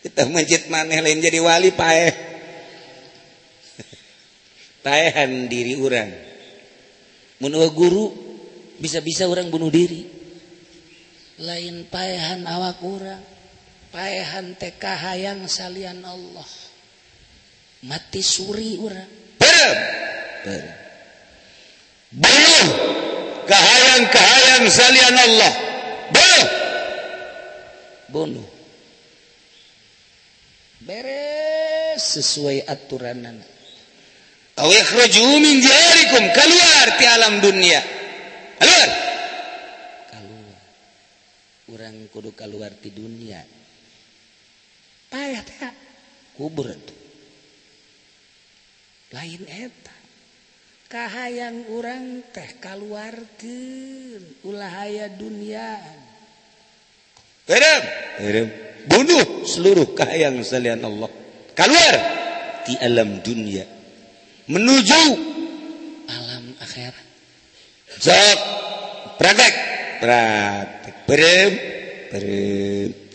Kita 0.05 0.25
masjid 0.29 0.61
maneh 0.69 1.01
lain 1.01 1.21
jadi 1.21 1.41
wali 1.41 1.73
paeh 1.73 2.34
paehan 4.85 5.49
diri 5.49 5.73
orang 5.81 6.13
menua 7.41 7.73
guru 7.73 8.13
bisa-bisa 8.77 9.25
orang 9.25 9.49
bunuh 9.49 9.73
diri 9.73 10.05
lain 11.41 11.89
paehan 11.89 12.45
awak 12.45 12.77
orang 12.85 13.23
paehan 13.89 14.53
TKH 14.53 15.03
yang 15.17 15.41
salian 15.49 16.05
Allah 16.05 16.45
mati 17.89 18.21
suri 18.21 18.77
orang 18.77 19.09
Berem. 19.35 19.77
Berem. 20.45 20.73
Bunuh 22.15 22.67
kahayang-kahayang 23.43 24.65
salian 24.71 25.15
Allah. 25.15 25.53
Bunuh. 26.13 26.65
bunuh 28.15 28.47
beres 30.79 31.99
sesuai 32.15 32.63
aturan 32.63 33.27
anak 33.27 33.54
Aw 34.55 34.69
ikhruju 34.71 35.43
min 35.43 35.59
diyarikum 35.59 36.23
keluar 36.31 36.87
ti 36.95 37.03
alam 37.03 37.43
dunia. 37.43 37.83
Keluar. 38.55 38.89
Keluar. 40.07 40.59
Urang 41.75 41.97
kudu 42.07 42.31
keluar 42.31 42.71
ti 42.79 42.87
dunia. 42.95 43.43
Payah 45.11 45.43
teh 45.43 45.73
kubur 46.39 46.71
tuh. 46.71 46.99
Lain 49.11 49.43
eta. 49.43 49.95
Kahayang 50.87 51.67
urang 51.75 52.23
teh 52.31 52.55
kaluarkeun 52.55 54.23
ulah 54.47 54.87
aya 54.87 55.11
dunia. 55.11 55.83
Terem, 57.43 57.83
terem. 58.23 58.47
Bunuh 58.87 59.43
seluruh 59.43 59.91
kahayang 59.91 60.39
salian 60.47 60.79
Allah. 60.79 61.11
Keluar 61.51 61.95
di 62.63 62.79
alam 62.79 63.19
dunia. 63.19 63.74
menuju 64.51 65.03
alam 66.09 66.43
akhirat 66.61 67.05
sok 68.01 68.39
praktek 69.17 69.55
praktek 70.01 70.95
berem 71.07 71.51
berem 72.11 73.05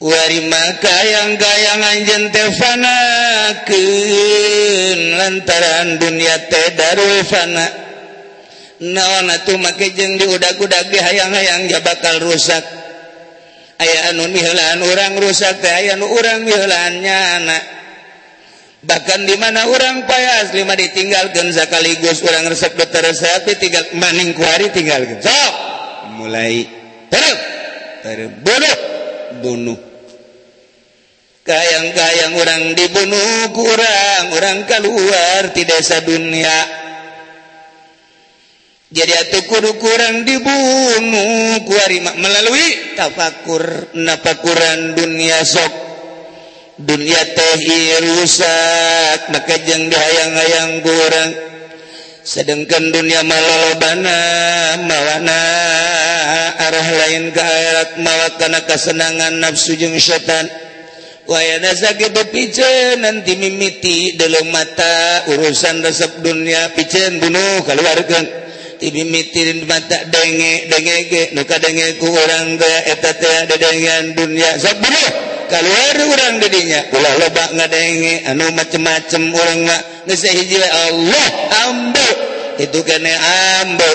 Wari 0.00 0.48
maka 0.48 0.96
yang 1.04 1.36
gayangan 1.36 2.08
jente 2.08 2.40
fanakeun 2.56 3.68
lantaran 5.12 6.00
dunia 6.00 6.40
teh 6.48 6.72
darul 6.72 7.20
fana. 7.20 7.68
Naon 8.80 9.28
atuh 9.28 9.60
make 9.60 9.92
jeung 9.92 10.16
diudag-udag 10.16 10.88
di 10.88 10.96
hayang-hayang 11.04 11.68
ja 11.68 11.84
bakal 11.84 12.16
rusak. 12.16 12.64
Aya 13.76 14.16
anu 14.16 14.24
miheulaan 14.32 14.80
urang 14.88 15.20
rusak 15.20 15.60
teh 15.60 15.68
aya 15.68 16.00
nu 16.00 16.08
urang 16.08 16.48
miheulaan 16.48 17.04
nyana. 17.04 17.60
bahkan 18.80 19.28
di 19.28 19.36
mana 19.36 19.68
orang 19.68 20.08
payas 20.08 20.56
lima 20.56 20.72
ditinggalkan 20.72 21.52
sekaligus 21.52 22.24
orang 22.24 22.48
resep 22.48 22.72
dokterati 22.76 23.52
tinggal 23.60 23.84
maning 24.00 24.32
kuari 24.32 24.72
tinggal 24.72 25.04
so, 25.20 25.40
mulai 26.16 26.64
terus 27.12 27.38
terus 28.00 28.30
bunuh 28.40 29.00
bunuh. 29.38 29.78
Kayang-kayang 31.40 32.36
orang 32.36 32.62
dibunuh 32.76 33.48
kurang 33.56 34.24
orang 34.36 34.68
keluar 34.68 35.50
di 35.56 35.62
desa 35.64 36.04
dunia. 36.04 36.78
Jadi 38.90 39.12
atuh 39.14 39.44
kudu 39.46 39.78
kurang 39.78 40.26
dibunuh 40.26 41.62
kuari 41.64 42.02
melalui 42.02 42.94
tafakur 42.98 43.94
napakuran 43.96 44.98
dunia 44.98 45.40
sok. 45.46 45.89
dunia 46.86 47.22
teh 47.36 47.60
rusak 48.04 49.20
maka 49.32 49.56
jeng 49.64 49.92
dihayang-hayang 49.92 50.72
kurang. 50.80 51.30
Sedangkan 52.20 52.92
dunia 52.92 53.24
malalobana 53.24 54.20
mawana 54.84 55.42
arah 56.68 56.88
lain 57.04 57.32
ke 57.32 57.40
akhirat 57.40 57.90
mawa 58.04 58.28
karena 58.36 58.60
kesenangan 58.68 59.34
nafsu 59.40 59.74
jeung 59.74 59.96
setan. 59.96 60.46
Wayana 61.30 61.72
sakit 61.72 62.16
pijen 62.34 63.06
nanti 63.06 63.38
mimiti 63.38 64.18
dalam 64.18 64.50
mata 64.50 65.30
urusan 65.30 65.78
resep 65.78 66.26
dunia 66.26 66.74
pijen 66.74 67.22
bunuh 67.22 67.62
keluarkan 67.62 68.24
mimiti 68.80 69.04
mitirin 69.06 69.60
mata 69.68 70.10
denge 70.10 70.66
denge 70.72 70.96
ge 71.06 71.22
nuka 71.36 71.60
denge 71.62 72.00
ku 72.02 72.08
orang 72.10 72.58
gaya 72.58 72.80
eta 72.88 73.12
teh 73.14 73.38
dedengan 73.46 74.16
dunia 74.16 74.58
sok 74.58 74.80
bunuh! 74.82 75.39
keluar 75.50 75.96
orang 75.98 76.34
dedinya 76.38 76.80
ulah 76.94 77.14
loba 77.18 77.44
ngadenge 77.58 78.14
anu 78.30 78.46
macem-macem 78.54 79.22
orang 79.34 79.60
mah 79.66 79.80
geus 80.06 80.22
hiji 80.24 80.62
Allah 80.62 81.28
ambe 81.68 82.08
itu 82.62 82.78
kene 82.86 83.12
ambe 83.60 83.90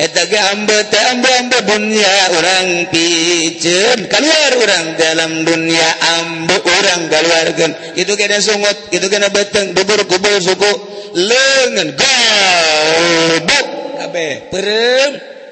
eta 0.00 0.26
ge 0.26 0.38
ambe 0.38 0.76
teh 0.90 1.04
ambe 1.14 1.30
ambe 1.38 1.58
dunia 1.68 2.14
orang 2.34 2.68
piceun 2.90 4.00
keluar 4.10 4.52
orang 4.58 4.86
dalam 4.98 5.32
dunia 5.46 5.88
ambe 6.18 6.56
orang 6.58 7.02
keluarkeun 7.12 7.72
itu 7.94 8.12
kene 8.18 8.42
sungut 8.42 8.90
itu 8.90 9.06
kene 9.06 9.30
beteng 9.30 9.76
bubur 9.76 10.02
kubur 10.10 10.34
suku 10.42 10.72
leungeun 11.14 11.94
galbu 11.94 13.58
kabeh 14.02 14.32
perem 14.50 15.10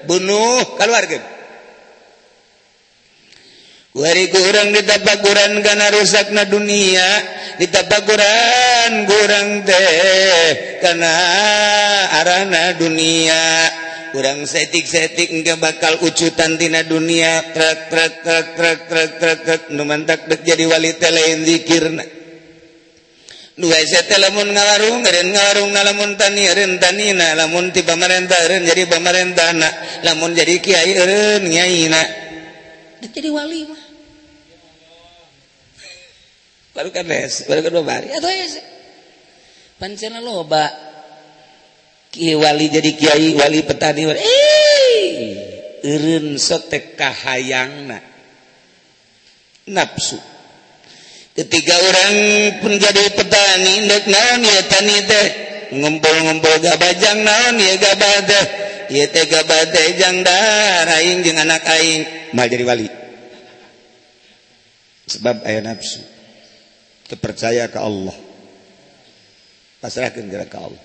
bunuh 0.09 0.75
keluarkeun 0.75 1.32
Wari 3.93 4.33
kurang 4.33 4.73
ditapakuran 4.73 5.61
karena 5.61 5.93
rusak 5.93 6.33
na 6.33 6.49
dunia 6.49 7.05
ditapakuran 7.61 9.05
kurang 9.05 9.69
teh 9.69 10.81
karena 10.81 11.13
arana 12.17 12.73
dunia. 12.81 13.69
Kurang 14.17 14.49
setik-setik 14.49 15.37
enggak 15.37 15.61
bakal 15.61 16.01
ucutan 16.09 16.57
tina 16.57 16.85
dunia 16.89 17.53
trak 17.53 17.93
trak 17.93 18.13
trak 18.25 18.47
trak 18.57 18.79
trak 18.89 19.11
trak 19.21 19.39
trak 19.45 19.63
nu 19.77 19.85
mantak 19.85 20.25
dek 20.25 20.41
jadi 20.41 20.65
wali 20.73 20.97
teh 20.97 21.13
lain 21.13 21.45
zikirna. 21.45 22.05
Dua 23.61 23.77
sete 23.85 24.17
lamun 24.17 24.57
ngawarung 24.57 25.05
eren 25.05 25.37
ngawarung 25.37 25.69
na 25.69 25.85
lamun 25.85 26.17
tani 26.17 26.49
eren 26.49 26.81
tanina 26.81 27.37
lamun 27.37 27.69
ti 27.69 27.85
pamarentah 27.85 28.41
eren 28.49 28.65
jadi 28.65 28.89
pamarentahna 28.89 29.69
lamun 30.09 30.33
jadi 30.33 30.57
kiai 30.65 30.93
eren 30.97 31.45
nyaina 31.45 32.33
jadi 33.11 33.29
wali 33.35 33.67
mah 33.67 33.82
baru 36.73 36.89
kan 36.89 37.05
les 37.05 37.45
baru 37.45 37.61
kan 37.61 37.73
babari 37.73 38.09
atau 38.13 38.33
ya 38.33 38.47
pancena 39.83 40.23
loba. 40.23 40.93
Kiai 42.13 42.37
wali 42.37 42.69
jadi 42.69 42.93
kiai 42.93 43.33
wali 43.33 43.65
petani. 43.65 44.05
Wali 44.05 44.21
eh 44.21 45.03
eureun 45.81 46.37
sotek 46.37 46.95
kahayangna. 46.95 47.99
Nafsu 49.73 50.21
ketika 51.33 51.73
orang 51.73 52.15
pun 52.61 52.77
jadi 52.77 53.17
petani 53.17 53.89
ndek 53.89 54.05
naon 54.13 54.41
ya 54.45 54.63
tani 54.69 54.97
teh? 55.09 55.29
Ngumpul-ngumpul 55.73 56.61
gabajang 56.61 57.25
naon 57.25 57.57
ya 57.57 57.75
teh? 57.81 58.45
Ieu 58.93 59.09
teh 59.09 59.25
gabah 59.25 59.73
teh 59.73 59.97
jang 59.97 60.21
dar 60.21 60.85
aing 61.01 61.25
jeung 61.25 61.41
anak 61.41 61.65
aing. 61.65 62.05
Mal 62.37 62.53
jadi 62.53 62.69
wali. 62.69 62.89
Sebab 65.09 65.49
aya 65.49 65.65
nafsu 65.65 66.12
terpercaya 67.13 67.69
ke 67.69 67.77
Allah. 67.77 68.17
Pasrahkan 69.85 70.25
ke 70.25 70.57
Allah. 70.57 70.83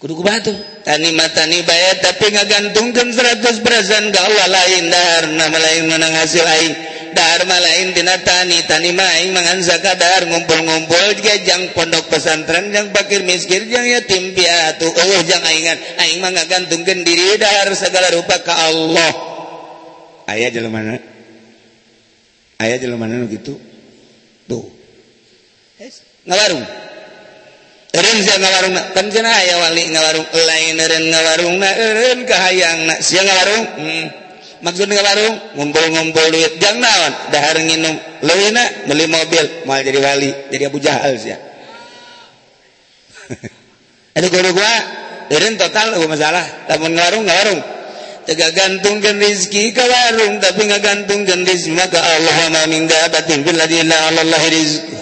Kudu 0.00 0.16
kubatu 0.16 0.48
tani 0.80 1.12
matani 1.12 1.60
bayar 1.60 2.00
tapi 2.00 2.32
ngagantungkan 2.32 3.12
100% 3.12 3.60
ke 4.08 4.20
Allah 4.24 4.46
lain. 4.48 4.88
Dar 4.88 5.24
nama 5.28 5.58
lain 5.60 5.84
menang 5.92 6.16
hasil 6.16 6.40
aing. 6.40 6.74
Dar 7.12 7.44
malain 7.44 7.92
tina 7.92 8.16
tani 8.24 8.64
tani 8.64 8.96
maing 8.96 9.36
mangan 9.36 9.60
zakadar 9.60 10.24
ngumpul-ngumpul 10.24 11.20
juga 11.20 11.36
jang 11.44 11.74
pondok 11.76 12.08
pesantren 12.08 12.72
jang 12.72 12.94
pakir 12.96 13.20
miskin 13.28 13.68
jang 13.68 13.84
yatim 13.84 14.32
piatu. 14.32 14.88
Oh 14.88 15.20
jang 15.28 15.44
aingan. 15.44 15.76
Aing 16.00 16.24
mah 16.24 16.32
ngagantungkan 16.32 17.04
diri 17.04 17.36
dar 17.36 17.68
segala 17.76 18.08
rupa 18.16 18.40
ke 18.40 18.54
Allah. 18.56 19.12
Ayah 20.32 20.48
jalan 20.48 20.72
mana? 20.72 20.96
Ayah 22.56 22.80
jalan 22.80 22.96
mana 22.96 23.28
gitu 23.28 23.69
tuh 24.50 24.66
yes. 25.78 26.02
ngawarung 26.26 26.66
Renza 27.90 28.38
ngawarung 28.38 28.78
na 28.78 28.82
kan 28.94 29.10
cenah 29.10 29.34
aya 29.34 29.58
wali 29.66 29.90
ngawarung 29.90 30.22
lain 30.30 30.78
eren 30.78 31.10
ngawarung 31.10 31.58
na 31.58 31.74
eren 31.74 32.22
kahayang 32.22 32.86
na 32.86 32.94
sia 33.02 33.18
ngawarung 33.26 33.66
hmm. 33.82 34.06
maksud 34.62 34.86
ngawarung 34.86 35.58
ngumpul-ngumpul 35.58 36.22
duit. 36.30 36.54
Jang 36.62 36.78
naon? 36.78 37.10
Dahar 37.34 37.58
nginum. 37.58 37.98
Leuwina 38.22 38.86
beli 38.86 39.10
mobil. 39.10 39.66
Mal 39.66 39.82
jadi 39.82 39.98
wali 39.98 40.30
jadi 40.54 40.70
Abu 40.70 40.78
Jahal 40.78 41.18
sia. 41.18 41.34
Aduh 44.22 44.30
guru 44.30 44.54
gua 44.54 44.72
eren 45.34 45.58
total 45.58 45.98
gua 45.98 46.14
masalah. 46.14 46.46
Tapi 46.70 46.94
ngawarung 46.94 47.26
ngawarung 47.26 47.58
gagantungkan 48.34 49.18
rizki 49.18 49.74
ke 49.74 49.82
warung 49.82 50.38
tapi 50.38 50.66
ngagantungkan 50.66 51.46
rizki. 51.46 51.74
Maka 51.74 51.98
Allah 51.98 52.50
ma 52.50 52.62
min 52.70 52.86
dabatin 52.86 53.42
Bila 53.42 53.66
ladzi 53.66 53.82
Allah 53.86 54.42
rizki. 54.50 54.96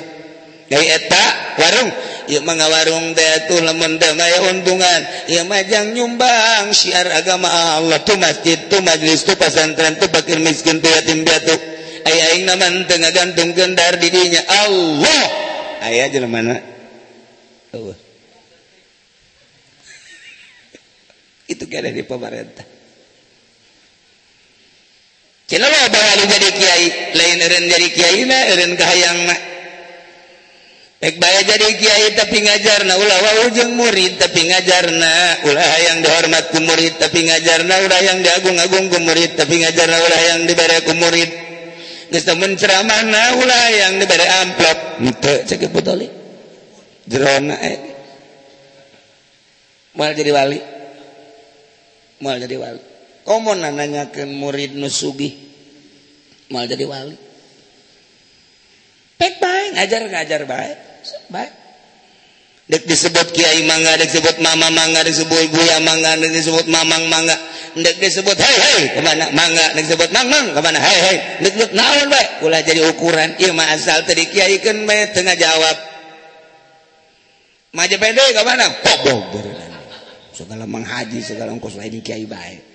Dari 0.68 0.86
eta 0.86 1.24
warung. 1.56 1.90
Ya 2.28 2.44
mah 2.44 2.60
warung 2.60 3.16
teh 3.16 3.24
atuh 3.24 3.64
lamun 3.64 3.96
teh 3.96 4.12
ya 4.12 4.38
untungan. 4.52 5.00
Ya 5.32 5.48
majang 5.48 5.96
nyumbang 5.96 6.76
syiar 6.76 7.08
agama 7.08 7.48
Allah. 7.48 8.04
Tu 8.04 8.12
masjid 8.20 8.68
tu 8.68 8.76
majlis 8.84 9.24
tu 9.24 9.32
pesantren 9.32 9.96
tu 9.96 10.12
fakir 10.12 10.36
miskin 10.36 10.84
tu 10.84 10.92
yatim 10.92 11.24
piatu. 11.24 11.56
Ayah 12.04 12.36
aing 12.36 12.44
naman 12.44 12.84
Tengah 12.84 13.16
gantungkan 13.16 13.72
dar 13.72 13.96
didinya. 13.96 14.44
Allah! 14.44 15.24
Aya 15.88 16.12
mana? 16.28 16.60
Allah. 17.72 17.96
Itu 21.52 21.64
kada 21.64 21.88
di 21.88 22.04
pemerintah. 22.04 22.67
jadi 25.48 26.48
Kyai 26.52 26.86
lain 27.16 27.38
jadi 27.72 27.88
Kyai 27.96 28.20
baik 30.98 31.42
jadi 31.46 31.68
Kyai 31.78 32.06
tapi 32.18 32.42
ngajar 32.42 32.82
na 32.84 32.98
ujung 33.46 33.78
murid 33.78 34.18
tapi 34.18 34.50
ngajar 34.50 34.90
na 34.92 35.40
ulah 35.46 35.74
yang 35.86 36.02
dihormat 36.02 36.50
ku 36.50 36.58
murid 36.58 36.98
tapi 36.98 37.22
ngajar 37.22 37.62
na 37.64 37.74
ulah 37.86 38.00
yang 38.02 38.18
diagung-agung 38.18 38.90
ku 38.90 38.98
murid 39.06 39.38
tapi 39.38 39.62
ngajar 39.62 39.86
na 39.86 39.98
ulah 40.02 40.20
yang 40.34 40.40
diberi 40.44 40.78
ku 40.82 40.92
murid. 40.98 41.30
Geus 42.08 42.24
teu 42.24 42.34
ceramah 42.34 43.04
na 43.04 43.36
ulah 43.36 43.64
yang 43.72 43.92
diberi 44.00 44.26
amplop. 44.26 44.78
Henteu 44.98 45.36
cek 45.46 45.70
putoli. 45.70 46.08
Jerona 47.06 47.56
eh. 47.62 47.78
Mal 49.94 50.12
jadi 50.18 50.30
wali. 50.34 50.58
Mal 52.20 52.36
jadi 52.42 52.56
wali. 52.58 52.97
Komo 53.28 53.52
nanyakeun 53.52 54.32
murid 54.32 54.72
nu 54.72 54.88
sugih 54.88 55.36
mal 56.48 56.64
jadi 56.64 56.88
wali. 56.88 57.12
Pek 59.20 59.36
baik. 59.36 59.68
Ngajar 59.76 60.02
ngajar 60.08 60.42
baik. 60.48 60.76
Baik. 61.28 61.52
Dek 62.68 62.84
disebut 62.84 63.32
kiai 63.32 63.64
mangga 63.64 63.96
dek 63.96 64.12
disebut 64.12 64.44
mama 64.44 64.68
mangga 64.72 65.00
dek 65.04 65.12
disebut 65.12 65.48
buya 65.52 65.80
mangga 65.84 66.16
dek 66.16 66.32
disebut 66.32 66.66
mamang 66.72 67.04
mangga. 67.12 67.36
Dek 67.76 67.96
disebut 68.00 68.36
hei 68.36 68.56
hei 68.56 68.82
ke 68.96 69.00
mana 69.04 69.28
mangga. 69.36 69.76
Dek 69.76 69.84
disebut 69.88 70.08
mang 70.12 70.28
mang 70.32 70.46
ke 70.56 70.60
mana 70.64 70.80
hei 70.80 70.98
hei. 71.04 71.16
Dek 71.44 71.52
disebut 71.52 71.72
naon 71.76 72.08
baik? 72.08 72.28
Ulah 72.44 72.60
jadi 72.64 72.80
ukuran. 72.88 73.36
Iya 73.36 73.52
mah 73.52 73.76
asal 73.76 74.04
tadi 74.08 74.24
kiai 74.28 74.56
kan 74.64 74.84
baik 74.88 75.12
tengah 75.16 75.36
jawab. 75.36 75.76
Maja 77.76 77.96
pede 78.00 78.24
ke 78.32 78.42
mana 78.44 78.64
kobog 78.80 79.36
segala 80.32 80.64
menghaji 80.70 81.18
segala 81.18 81.50
ongkos 81.50 81.76
lain 81.76 81.98
kiai 81.98 82.22
baik 82.22 82.67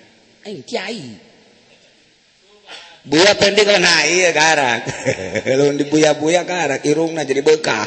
buaya 3.04 3.32
pendek 3.36 3.64
kan 3.68 3.80
nah 3.80 4.02
iya 4.08 4.32
karak 4.32 4.80
lu 5.56 5.76
di 5.76 5.84
buaya 5.88 6.16
buaya 6.16 6.44
karak 6.48 6.84
irungna 6.88 7.24
jadi 7.24 7.44
bekah 7.44 7.84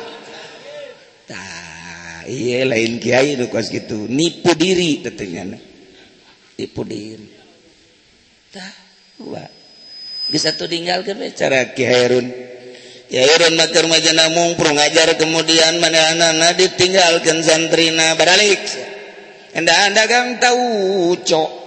tah 1.25 2.25
iya 2.29 2.65
lain 2.65 3.01
kiai 3.01 3.33
lu 3.33 3.49
kos 3.49 3.73
gitu 3.73 4.05
nipu 4.05 4.53
diri 4.53 5.01
katanya 5.01 5.57
nipu 6.57 6.81
diri. 6.85 7.29
Tah 8.53 8.73
wah 9.25 9.49
bisa 10.29 10.53
tuh 10.53 10.69
tinggalkan 10.69 11.17
cara 11.33 11.73
kiai 11.73 12.57
Yairun 13.07 13.55
makar 13.55 13.87
majana 13.87 14.27
mungprung 14.35 14.75
ngajar 14.75 15.15
kemudian 15.15 15.79
mana 15.79 16.11
anak 16.11 16.59
ditinggalkan 16.59 17.39
santrina 17.39 18.19
balik 18.19 18.59
Anda 19.55 19.87
anda 19.87 20.03
kang 20.11 20.43
tahu 20.43 21.15
cok 21.23 21.66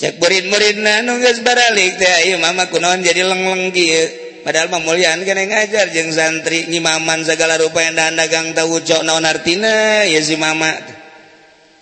murid-murid 0.00 0.80
nunggu 0.80 1.44
baralik 1.44 2.00
mama 2.40 2.72
kunaon 2.72 3.04
jadi 3.04 3.20
leng-leng 3.28 3.68
kieu. 3.68 4.30
Padahal 4.40 4.72
mamulian 4.72 5.20
kena 5.28 5.44
ngajar 5.44 5.92
jeung 5.92 6.08
santri 6.16 6.64
nyimaman 6.72 7.20
segala 7.28 7.60
rupa 7.60 7.84
yang 7.84 8.00
anda 8.00 8.24
gang 8.24 8.56
tahu 8.56 8.80
cok 8.80 9.04
naon 9.04 9.28
artina 9.28 10.08
ya 10.08 10.16
si 10.24 10.40
mama 10.40 10.72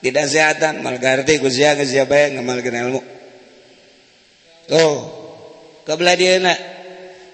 tidak 0.02 0.26
sehatan 0.26 0.82
mal 0.82 0.98
garti 0.98 1.38
ku 1.38 1.46
sia 1.46 1.78
geus 1.78 1.94
sia 1.94 2.02
bae 2.10 2.34
ngamalkeun 2.34 2.74
ilmu. 2.74 3.00
Oh 4.74 4.96
kabelah 5.86 6.18
dia 6.18 6.42
nak 6.42 6.58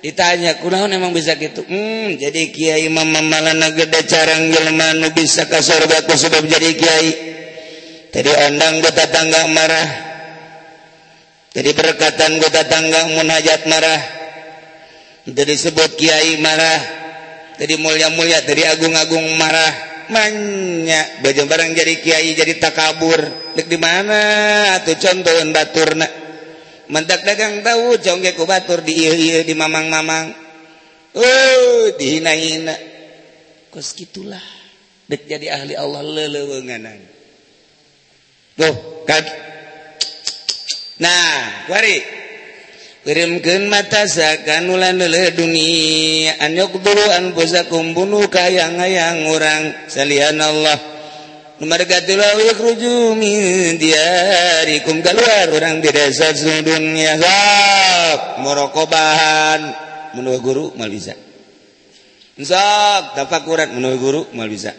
ditanya 0.05 0.61
kunaon 0.61 0.93
emang 0.93 1.17
bisa 1.17 1.41
gitu? 1.41 1.65
Hmm 1.65 2.21
jadi 2.21 2.53
kiai 2.53 2.93
mama 2.93 3.25
malana 3.25 3.73
gede 3.73 4.05
carang 4.05 4.53
jelema 4.53 4.93
nu 4.93 5.09
bisa 5.17 5.49
ka 5.49 5.65
surga 5.65 6.05
ku 6.05 6.21
sebab 6.21 6.45
jadi 6.45 6.69
kiai. 6.77 7.11
Tadi 8.13 8.29
ondang 8.29 8.85
gota 8.85 9.09
tangga 9.09 9.49
marah 9.49 10.14
jadi 11.55 11.71
berkatan 11.71 12.43
kota 12.43 12.67
tangga 12.67 13.15
munajat 13.15 13.71
marah. 13.71 14.03
Jadi 15.25 15.55
sebut 15.55 15.95
kiai 15.95 16.43
marah. 16.43 16.83
Jadi 17.55 17.79
mulia-mulia 17.79 18.43
dari 18.43 18.67
agung-agung 18.67 19.39
marah. 19.39 19.73
Banyak. 20.11 21.23
Baju 21.23 21.43
barang 21.47 21.71
jadi 21.79 21.95
kiai 22.03 22.35
jadi 22.35 22.59
takabur. 22.59 23.23
Dek 23.55 23.71
di 23.71 23.79
mana? 23.79 24.21
Tuh 24.83 24.99
contohin 24.99 25.55
batur 25.55 25.95
nak. 25.95 26.13
Mentak 26.91 27.23
dagang 27.23 27.63
tahu 27.63 28.03
congke 28.03 28.35
ku 28.35 28.45
batur 28.45 28.83
di 28.83 28.93
iya 29.07 29.13
iya 29.15 29.41
di 29.47 29.55
mamang-mamang. 29.55 30.35
Oh 31.15 31.95
dihina-hina 31.95 32.75
kos 33.71 33.95
gitulah. 33.95 34.43
Dek 35.07 35.31
jadi 35.31 35.55
ahli 35.55 35.79
Allah 35.79 36.03
lelewenganan 36.03 37.15
tuh 38.55 39.05
kan 39.07 39.23
Nah 41.03 41.67
kirimkan 43.03 43.67
mata 43.67 44.07
kanulan 44.47 44.99
dunia. 45.35 46.39
Anyokduruan 46.39 47.35
pusa 47.35 47.67
kumbunuh 47.67 48.31
kayang 48.31 48.79
ayang 48.79 49.27
orang 49.29 49.91
salian 49.91 50.39
Allah 50.39 50.79
mergatilah 51.63 52.35
ruju 52.59 53.15
min 53.15 53.79
diarikum 53.79 55.01
keluar 55.07 55.47
orang 55.55 55.79
di 55.79 55.91
desa 55.91 56.35
dunia 56.35 57.19
sok 57.19 58.21
morokobahan. 58.43 59.61
Menurut 60.15 60.41
guru 60.43 60.65
mal 60.79 60.91
bisa 60.91 61.19
sok 62.35 63.05
tafakurat 63.15 63.71
menurut 63.71 63.99
guru 63.99 64.23
mal 64.35 64.51
bisa 64.51 64.75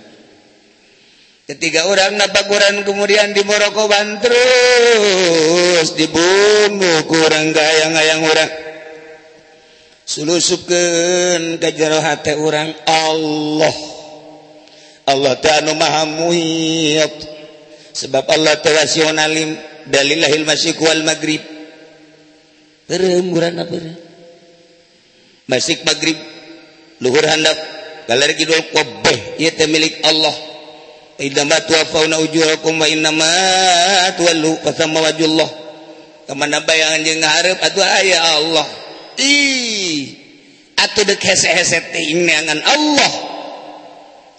ketiga 1.46 1.86
orang 1.86 2.18
napakuran 2.18 2.82
kemudian 2.86 3.34
di 3.34 3.42
Morokoban 3.46 4.22
terus 4.22 5.94
dibunuh 5.98 7.06
kurang 7.06 7.54
gayang-gayang 7.54 8.22
orang. 8.26 8.52
Sulusukeun 10.06 11.58
ke 11.58 11.70
jero 11.74 11.98
hati 11.98 12.38
orang 12.38 12.70
Allah. 12.86 13.76
Allah 15.06 15.34
ta'ala 15.38 15.74
maha 15.78 16.10
muhiyat 16.10 17.14
sebab 17.94 18.26
Allah 18.26 18.58
terasionalim 18.62 19.54
dalilahil 19.90 20.46
masyik 20.46 20.82
wal 20.82 21.06
maghrib. 21.06 21.42
Terum 22.86 23.34
urang 23.34 23.58
apa 23.58 23.70
perem 23.70 24.06
masyik 25.46 25.86
maghrib 25.86 26.18
luhur 27.02 27.26
handap 27.26 27.58
galeri 28.10 28.34
kidul 28.38 28.62
kobeh 28.74 29.42
ieu 29.42 29.66
milik 29.70 30.02
Allah. 30.06 30.36
Idama 31.20 31.62
tuwafawna 31.64 32.20
ujurakum 32.20 32.76
wa 32.76 32.88
innama 32.88 33.32
tuwallu 34.18 34.60
fasama 34.64 35.00
wajullah. 35.02 35.50
Ke 36.26 36.34
mana 36.34 36.60
bayangan 36.66 37.06
jeung 37.06 37.22
ngahareup 37.22 37.60
atuh 37.62 37.86
aya 37.86 38.20
Allah. 38.42 38.68
Ih 39.22 40.18
atuh 40.76 41.06
dek 41.06 41.22
hese-hese 41.22 41.80
teh 41.94 42.04
inangan 42.12 42.60
Allah. 42.66 43.12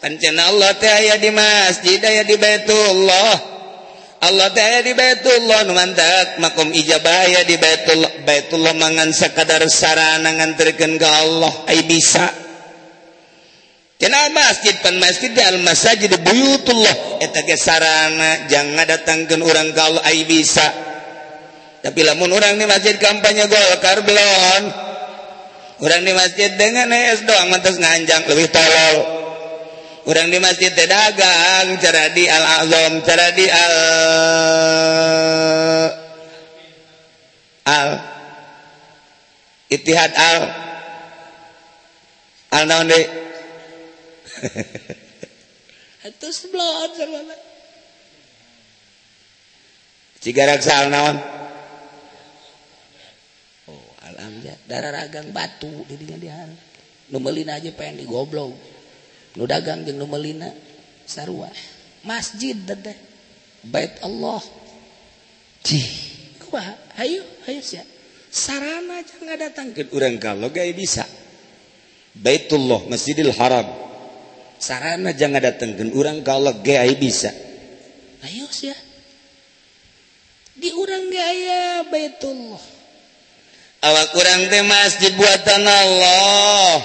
Pancena 0.03 0.53
Allah 0.53 0.75
teh 0.77 0.91
aya 0.91 1.17
di 1.17 1.31
masjid 1.33 2.03
aya 2.03 2.27
di 2.27 2.37
Baitullah. 2.37 3.35
Allah 4.17 4.49
teh 4.53 4.61
aya 4.61 4.81
di 4.83 4.93
Baitullah 4.93 5.65
nu 5.65 5.73
mantak 5.73 6.43
makom 6.43 6.75
ijabah 6.75 7.31
aya 7.31 7.41
di 7.47 7.57
Baitullah. 7.57 8.27
Baitullah 8.27 8.75
mangan 8.77 9.15
sakadar 9.15 9.65
sarana 9.71 10.35
nganterkeun 10.37 11.01
ka 11.01 11.09
Allah 11.25 11.53
ai 11.71 11.87
bisa 11.87 12.46
Kenal 13.97 14.29
masjid 14.29 14.77
pan 14.85 15.01
masjid 15.01 15.33
al 15.41 15.65
masjid 15.65 16.13
buyutullah 16.21 17.25
eta 17.25 17.41
ge 17.49 17.57
sarana 17.57 18.45
jangan 18.45 18.85
datangkeun 18.85 19.41
urang 19.41 19.73
ka 19.73 19.89
Allah 19.89 20.05
ai 20.05 20.29
bisa. 20.29 20.69
Tapi 21.81 22.05
lamun 22.05 22.29
urang 22.29 22.61
di 22.61 22.69
masjid 22.69 23.01
kampanye 23.01 23.49
Golkar 23.49 24.05
belum 24.05 24.63
Urang 25.77 26.03
di 26.09 26.13
masjid 26.17 26.53
dengan 26.57 26.89
es 26.93 27.25
doang 27.25 27.53
mantas 27.53 27.77
nganjang 27.77 28.25
lebih 28.29 28.49
tolol. 28.53 28.97
Urang 30.09 30.29
di 30.29 30.39
masjid 30.45 30.73
teh 30.73 30.89
dagang 30.89 31.81
cara 31.81 32.13
di 32.13 32.25
al 32.29 32.45
azam 32.65 33.01
cara 33.01 33.29
di 33.33 33.47
al 33.49 33.75
al 37.65 37.91
Itihad 39.73 40.13
al 40.15 40.41
al 42.55 42.65
naon 42.69 42.93
deui 42.93 43.26
naon? 50.93 51.17
Oh, 53.67 53.91
darah 54.67 54.93
ragang 54.95 55.31
batu 55.31 55.71
dirinya 55.87 56.19
dihan 56.19 56.51
numelina 57.11 57.59
aja 57.59 57.71
pengen 57.75 58.07
digoblok. 58.07 58.55
Nu 59.37 59.45
dagang 59.45 59.85
jeung 59.85 60.01
numelina 60.01 60.49
sarua. 61.05 61.51
Masjid 62.07 62.57
dedeh 62.57 62.97
bait 63.67 63.99
Allah. 64.03 64.43
Cih. 65.67 65.87
Kumaha 66.41 66.75
hayu 67.03 67.23
hayu 67.47 67.63
sia. 67.63 67.85
Sarana 68.31 69.03
aja 69.03 69.15
nggak 69.23 69.39
datang. 69.39 69.67
Ke 69.75 69.87
urang 69.93 70.19
kalau 70.19 70.51
gak 70.51 70.73
bisa. 70.77 71.05
Baitullah 72.17 72.89
Masjidil 72.89 73.33
Haram. 73.37 73.86
sarana 74.59 75.13
jangan 75.13 75.41
datangkan 75.41 75.93
orang 75.93 76.21
kalau 76.27 76.53
gay 76.65 76.97
bisa. 76.97 77.33
Ayo 78.25 78.49
ya 78.65 78.77
di 80.57 80.73
orang 80.73 81.13
gaya 81.13 81.85
baitullah. 81.93 82.65
Awak 83.85 84.07
kurang 84.17 84.49
teh 84.49 84.65
masjid 84.65 85.13
buatan 85.13 85.63
Allah. 85.69 86.81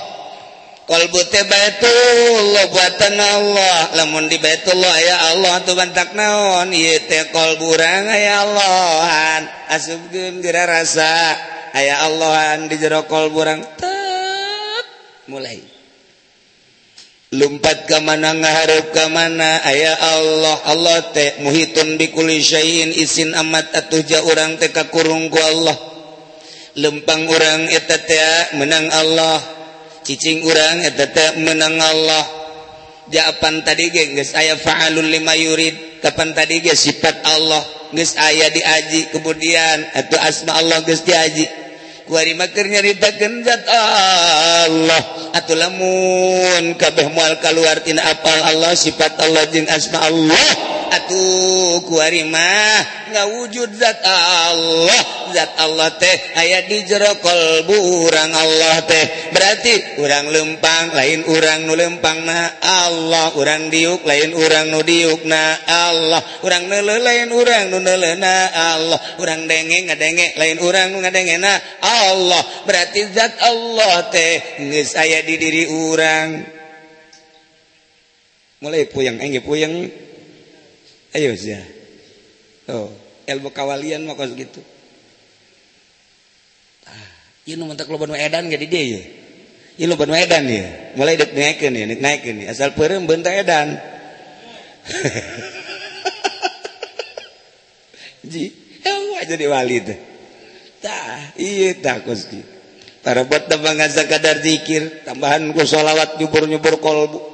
Kalbu 0.91 1.21
teh 1.31 1.47
baitullah 1.47 2.67
buatan 2.67 3.15
Allah. 3.15 3.95
Lamun 3.95 4.27
di 4.27 4.37
baitullah 4.43 4.95
ya 4.99 5.17
Allah 5.31 5.63
tuh 5.63 5.79
bantak 5.79 6.11
naon? 6.11 6.75
Ieu 6.75 6.99
teh 7.07 7.31
kalbu 7.31 7.63
urang 7.71 8.11
ya 8.11 8.43
Allahan. 8.43 9.41
Asupkeun 9.71 10.43
geura 10.43 10.67
rasa. 10.67 11.39
Aya 11.71 12.03
Allahan 12.03 12.67
di 12.67 12.75
jero 12.75 13.07
kalbu 13.07 13.39
urang. 13.39 13.63
Mulai. 15.31 15.80
lumpat 17.31 17.87
ke 17.87 17.97
mana 18.03 18.35
ngaharep 18.35 18.91
ke 18.91 19.05
mana 19.07 19.63
aya 19.63 19.95
Allah. 20.19 20.57
Allah 20.67 20.99
teh 21.15 21.39
muhitun 21.39 21.95
bikuliyain 21.95 22.91
izin 22.91 23.31
amat 23.39 23.71
atuh 23.71 24.03
ja 24.03 24.19
orang 24.27 24.59
TK 24.59 24.91
kurungku 24.91 25.39
Allah. 25.39 25.77
Lempang 26.75 27.27
orang 27.27 27.71
eteta 27.71 28.55
menang 28.59 28.87
Allah. 28.91 29.39
Cicing 30.03 30.43
orang 30.43 30.83
eteta 30.83 31.39
menang 31.39 31.79
Allah. 31.79 32.23
Japan 33.11 33.59
tadi 33.63 33.91
geng 33.91 34.15
saya 34.23 34.55
faalul 34.55 35.03
lima 35.03 35.35
yurid 35.35 35.99
kapan 35.99 36.31
tadi 36.31 36.63
ge 36.63 36.71
sifat 36.71 37.19
Allah 37.27 37.59
guys 37.91 38.15
aya 38.15 38.47
diaji 38.47 39.11
kemudian 39.11 39.83
atau 39.91 40.15
asma 40.19 40.59
Allah 40.59 40.79
guys 40.83 41.03
diaji. 41.03 41.60
warimakirnya 42.11 42.83
didagen 42.83 43.41
zat 43.47 43.63
Allah. 43.71 45.01
Atau 45.31 45.55
lamun 45.55 46.75
kabeh 46.75 47.07
mual 47.15 47.39
keluar 47.39 47.79
tina 47.79 48.03
apal 48.03 48.35
Allah 48.35 48.75
sifat 48.75 49.15
Allah 49.23 49.47
jin 49.47 49.65
asma 49.71 50.03
Allah. 50.03 50.47
atuh 50.91 51.79
kuarimah 51.87 53.07
nggak 53.11 53.27
wujud 53.35 53.69
zat 53.75 53.99
Allah. 54.03 55.03
Zat 55.31 55.51
Allah 55.63 55.89
teh 55.95 56.15
aya 56.35 56.67
di 56.67 56.83
jero 56.83 57.15
kalbu 57.23 57.75
urang 58.07 58.31
Allah 58.31 58.83
teh. 58.83 59.31
Berarti 59.31 59.99
urang 60.03 60.27
lempang 60.27 60.91
lain 60.91 61.23
urang 61.27 61.67
nu 61.67 61.73
lempang 61.75 62.23
na 62.27 62.59
Allah. 62.59 63.31
Urang 63.35 63.71
diuk 63.71 64.03
lain 64.03 64.35
urang 64.35 64.71
nu 64.71 64.83
diuk 64.83 65.23
na 65.27 65.55
Allah. 65.67 66.19
Urang 66.43 66.67
nele 66.67 66.99
lain 66.99 67.29
urang 67.31 67.71
nu 67.71 67.79
nele 67.79 68.19
na 68.19 68.35
Allah. 68.75 68.99
Urang 69.19 69.47
denge 69.47 69.87
ngadenge 69.87 70.35
lain 70.35 70.57
urang 70.59 70.91
nu 70.91 70.99
ngadenge 70.99 71.35
na 71.39 71.55
Allah. 71.83 72.43
Berarti 72.67 73.07
zat 73.15 73.39
Allah 73.39 74.11
teh 74.11 74.63
geus 74.67 74.95
aya 74.99 75.23
di 75.23 75.35
diri 75.39 75.63
urang. 75.71 76.43
Mulai 78.61 78.85
puyeng 78.91 79.17
engge 79.17 79.41
puyeng. 79.41 79.89
Ayo 81.11 81.35
ya 81.35 81.59
oh 82.71 82.87
ilmu 83.27 83.51
kawalian 83.51 84.07
mah 84.07 84.15
kos 84.15 84.31
gitu 84.35 84.61
ah 86.87 87.11
ieu 87.47 87.55
nu 87.59 87.67
mentak 87.67 87.91
loba 87.91 88.07
edan 88.15 88.47
jadi 88.47 88.65
dia 88.67 88.83
ya 88.95 89.01
ieu 89.79 89.87
loba 89.91 90.07
nu 90.07 90.15
edan 90.15 90.47
ya 90.47 90.95
mulai 90.95 91.19
dek 91.19 91.35
naikeun 91.35 91.75
ya 91.75 91.85
naikeun 91.99 92.47
ya 92.47 92.51
asal 92.51 92.71
peureum 92.75 93.07
bentar 93.07 93.33
edan. 93.35 93.79
Ji 98.31 98.53
eueuh 98.81 99.21
jadi 99.25 99.45
wali 99.51 99.77
teh 99.83 99.99
tah 100.81 101.33
iya 101.37 101.73
tah 101.77 102.01
kos 102.01 102.25
para 103.01 103.25
buat 103.25 103.49
tambahan 103.49 103.89
kadar 104.09 104.41
zikir 104.41 105.05
tambahan 105.05 105.53
ku 105.53 105.65
sholawat 105.65 106.17
nyubur-nyubur 106.21 106.77
kolbu 106.81 107.30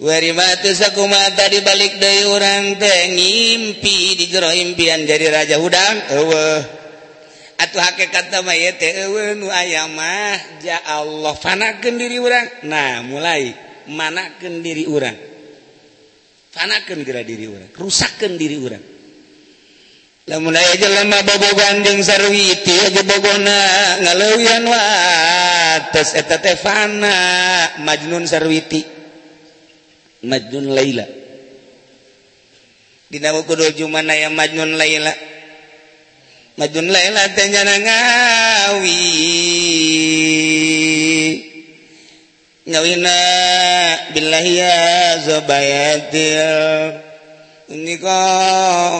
Werimakumata 0.00 1.52
dibalik 1.52 2.00
dari 2.00 2.24
orang 2.24 2.80
tengimpi 2.80 4.16
di 4.16 4.32
jero 4.32 4.48
impian 4.48 5.04
jadi 5.04 5.28
raja 5.28 5.60
hudang 5.60 6.00
atuh 7.60 7.84
hake 7.84 8.08
kata 8.08 8.40
may 8.40 8.64
ayamah 8.64 10.40
ja 10.64 10.80
Allah 10.88 11.36
panakeun 11.36 12.00
diri 12.00 12.16
orang 12.16 12.64
nah 12.64 13.04
mulai 13.04 13.52
manakeun 13.92 14.64
diri 14.64 14.88
orang 14.88 15.28
Panakeun 16.50 17.04
gerak 17.04 17.28
diri 17.28 17.44
orang 17.44 17.68
rusaken 17.76 18.40
diri 18.40 18.56
orang 18.56 18.84
lamun 20.32 20.56
aja 20.56 20.88
lama 20.96 21.20
bobogan 21.28 21.84
jeung 21.84 22.00
sarwiti 22.00 22.88
aja 22.88 23.04
bogona 23.04 23.60
ngalewian 24.00 24.64
wates 24.64 26.16
eta 26.16 26.40
teh 26.40 26.54
fana 26.54 27.18
majnun 27.82 28.24
sarwiti. 28.24 28.99
Majnun 30.20 30.76
Laila. 30.76 31.06
Dina 33.10 33.32
buku 33.32 33.56
doju 33.56 33.88
mana 33.88 34.12
yang 34.12 34.36
Majnun 34.36 34.76
Laila. 34.76 35.12
Majnun 36.60 36.92
Laila 36.92 37.22
tanyana 37.32 37.74
ngawi 37.80 39.00
Ngawina 42.68 43.16
billahi 44.12 44.52
ya 44.60 44.76
zobayatil 45.24 46.52
Niko 47.70 48.20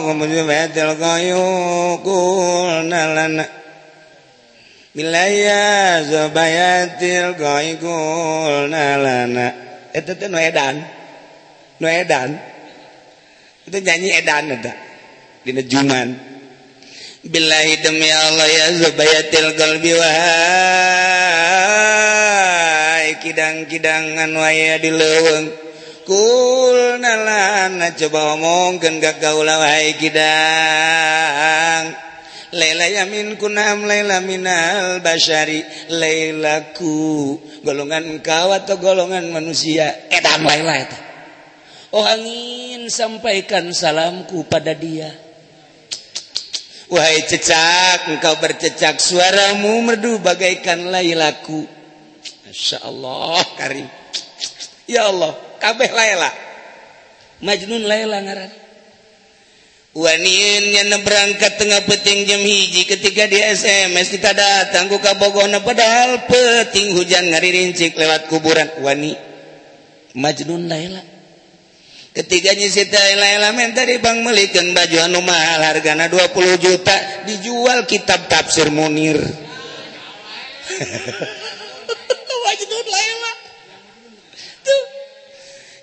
kemudian 0.09 0.49
betul 0.49 0.97
kayu 0.97 1.45
kulnalana 2.01 3.45
Bilaya 4.97 6.01
zobayatil 6.01 7.37
kayu 7.37 7.77
kulnalana 7.77 9.47
Itu 9.93 10.17
tuh 10.17 10.33
edan. 10.33 11.00
Edan. 11.89 12.37
Itu 13.65 13.77
nyanyi 13.81 14.09
edan 14.21 14.51
ada 14.53 14.73
di 15.41 15.57
juman 15.65 16.31
billahi 17.21 17.85
demi 17.85 18.09
Allah 18.09 18.49
ya 18.49 18.73
zubayatil 18.81 19.53
qalbi 19.53 19.93
wahai 19.93 20.17
kidang-kidangan 23.21 24.33
waya 24.33 24.81
di 24.81 24.89
leuweung 24.89 25.53
kul 26.01 26.97
nalana 26.97 27.93
coba 27.93 28.33
omongkeun 28.37 28.97
ka 28.97 29.21
kaula 29.21 29.61
wahai 29.61 29.93
kidang. 30.01 31.93
Laila 32.51 32.83
yamin 32.83 33.39
kunam 33.39 33.87
Laila 33.87 34.19
minal 34.19 34.99
bashari 34.99 35.63
Lailaku 35.87 37.39
golongan 37.63 38.19
engkau 38.19 38.51
atau 38.51 38.75
golongan 38.75 39.31
manusia. 39.31 40.11
Edan 40.11 40.43
Laila 40.43 40.83
itu 40.83 41.10
Oh 41.91 42.07
angin 42.07 42.87
sampaikan 42.87 43.75
salamku 43.75 44.47
pada 44.47 44.71
dia. 44.71 45.11
Wahai 46.91 47.23
cecak 47.23 48.11
engkau 48.11 48.35
bercecak 48.39 48.99
suaramu 48.99 49.79
merdu 49.79 50.19
bagaikan 50.19 50.91
lailaku 50.91 51.63
Masya 52.47 52.83
Allah 52.83 53.43
karim. 53.55 53.87
Ya 54.87 55.07
Allah 55.07 55.35
kabeh 55.59 55.87
laila 55.87 56.31
Majnun 57.39 57.87
laila 57.87 58.19
ngaran. 58.23 58.51
Wanin 59.91 60.63
yang 60.71 61.03
berangkat 61.03 61.59
tengah 61.59 61.83
peting 61.83 62.23
jam 62.23 62.39
hiji 62.39 62.87
ketika 62.87 63.27
di 63.27 63.35
SMS 63.39 64.07
kita 64.07 64.31
datang 64.31 64.87
ku 64.87 64.99
kabogona 65.03 65.59
padahal 65.59 66.27
peting 66.31 66.95
hujan 66.95 67.27
ngari 67.27 67.51
rincik 67.51 67.99
lewat 67.99 68.31
kuburan. 68.31 68.67
Wani 68.83 69.15
Majnun 70.15 70.67
laila 70.71 71.20
ketiganya 72.11 72.67
sitamen 72.67 73.71
tadi 73.75 73.99
Bang 74.03 74.23
melikan 74.23 74.75
baju 74.75 74.97
anu 75.07 75.23
mahal 75.23 75.63
hargana 75.63 76.11
20 76.11 76.59
juta 76.59 76.95
dijual 77.27 77.87
kitab 77.87 78.27
tafsir 78.27 78.71
Munir. 78.71 79.19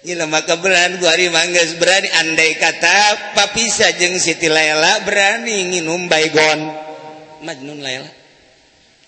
Maka 0.09 0.57
berani 0.57 0.97
gua 0.97 1.13
hari 1.13 1.29
manggas 1.29 1.77
berani. 1.77 2.09
Andai 2.09 2.57
kata 2.57 3.37
papisa 3.37 3.93
jeng 3.93 4.17
Siti 4.17 4.49
Laila 4.49 5.05
berani 5.05 5.69
nginum 5.69 6.09
baygon. 6.09 6.73
Majnun 7.45 7.85
Laila 7.85 8.18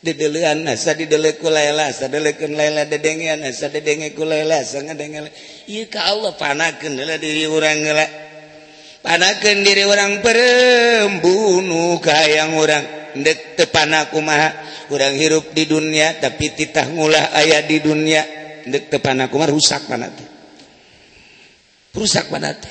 dideluan 0.00 0.64
asa 0.64 0.96
didele 0.96 1.36
ku 1.36 1.52
laila 1.52 1.92
asa 1.92 2.08
delekeun 2.08 2.56
laila 2.56 2.88
dedengean 2.88 3.44
asa 3.44 3.68
dedenge 3.68 4.16
ku 4.16 4.24
laila 4.24 4.64
asa 4.64 4.80
ngadenge 4.80 5.28
ieu 5.68 5.86
ka 5.92 6.08
Allah 6.08 6.32
panakeun 6.34 6.96
heula 6.96 7.20
diri 7.20 7.44
urang 7.44 7.80
heula 7.84 8.06
panakeun 9.04 9.60
diri 9.60 9.84
urang 9.84 10.20
perembunuh 10.24 12.00
kayang 12.00 12.56
urang. 12.56 12.84
Teu 13.10 13.66
panak 13.66 14.14
kumaha? 14.14 14.54
Urang 14.94 15.18
hirup 15.18 15.50
di 15.50 15.66
dunia 15.66 16.14
tapi 16.22 16.54
titah 16.54 16.86
ngulah 16.86 17.34
aya 17.34 17.66
di 17.66 17.82
dunia. 17.82 18.22
Teu 18.70 19.02
panak 19.02 19.34
kumaha? 19.34 19.50
Rusak 19.50 19.90
panate 19.90 20.40
rusak 21.94 22.30
panate 22.30 22.70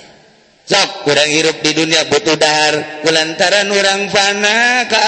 Sok 0.70 1.02
kurang 1.02 1.26
hirup 1.34 1.66
di 1.66 1.74
dunia 1.74 2.06
butuh 2.06 2.38
dahar 2.38 3.02
lantaran 3.02 3.74
orang 3.74 4.06
fana 4.14 4.86
ka 4.86 5.02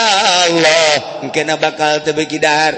Allah. 0.49 1.22
Mungkin 1.22 1.53
bakal 1.62 2.01
tebeki 2.01 2.41
dahar. 2.41 2.74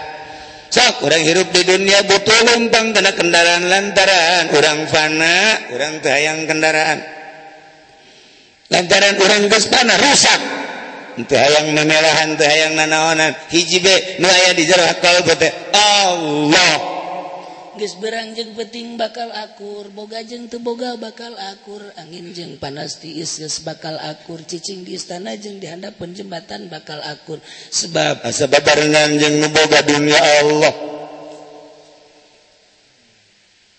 Sok 0.67 0.99
kurang 0.99 1.23
hirup 1.23 1.47
di 1.55 1.63
dunia 1.63 2.03
butuh 2.03 2.43
lumpang 2.43 2.91
kena 2.91 3.15
kendaraan 3.15 3.71
lantaran. 3.71 4.51
Orang 4.51 4.83
fana 4.91 5.63
orang 5.71 6.03
tayang 6.03 6.43
kendaraan. 6.43 6.99
Lantaran 8.67 9.15
orang 9.15 9.47
gas 9.47 9.71
panah 9.71 9.95
rusak. 10.03 10.41
Untuk 11.23 11.39
hayang 11.39 11.71
memelahan 11.71 12.35
teu 12.35 12.43
hayang 12.43 12.75
nanaonan. 12.75 13.31
Hiji 13.47 13.79
be 13.79 14.19
nu 14.19 14.27
aya 14.27 14.51
di 14.59 14.67
jero 14.67 14.83
akal 14.83 15.23
Allah. 15.71 16.73
Ges 17.73 17.97
berang 17.97 18.37
jeng 18.37 18.53
peting 18.53 19.01
bakal 19.01 19.33
akur 19.33 19.89
boga 19.89 20.21
jeng 20.21 20.45
teboga 20.45 20.93
bakal 20.93 21.33
akur. 21.33 21.81
Angin 21.97 22.29
jeng 22.29 22.61
panas 22.61 23.01
tiis 23.01 23.41
ges 23.41 23.65
bakal 23.65 23.97
akur 23.97 24.45
cicing 24.45 24.85
di 24.85 24.93
istana 24.93 25.33
jeng 25.33 25.57
di 25.57 25.65
penjembatan 25.69 26.69
bakal 26.69 27.01
akur. 27.01 27.41
Sebab 27.73 28.21
ah, 28.21 28.29
sebab 28.29 28.61
barengan 28.61 29.17
jeng 29.17 29.41
nuboga 29.41 29.81
dunia 29.81 30.21
Allah. 30.21 30.73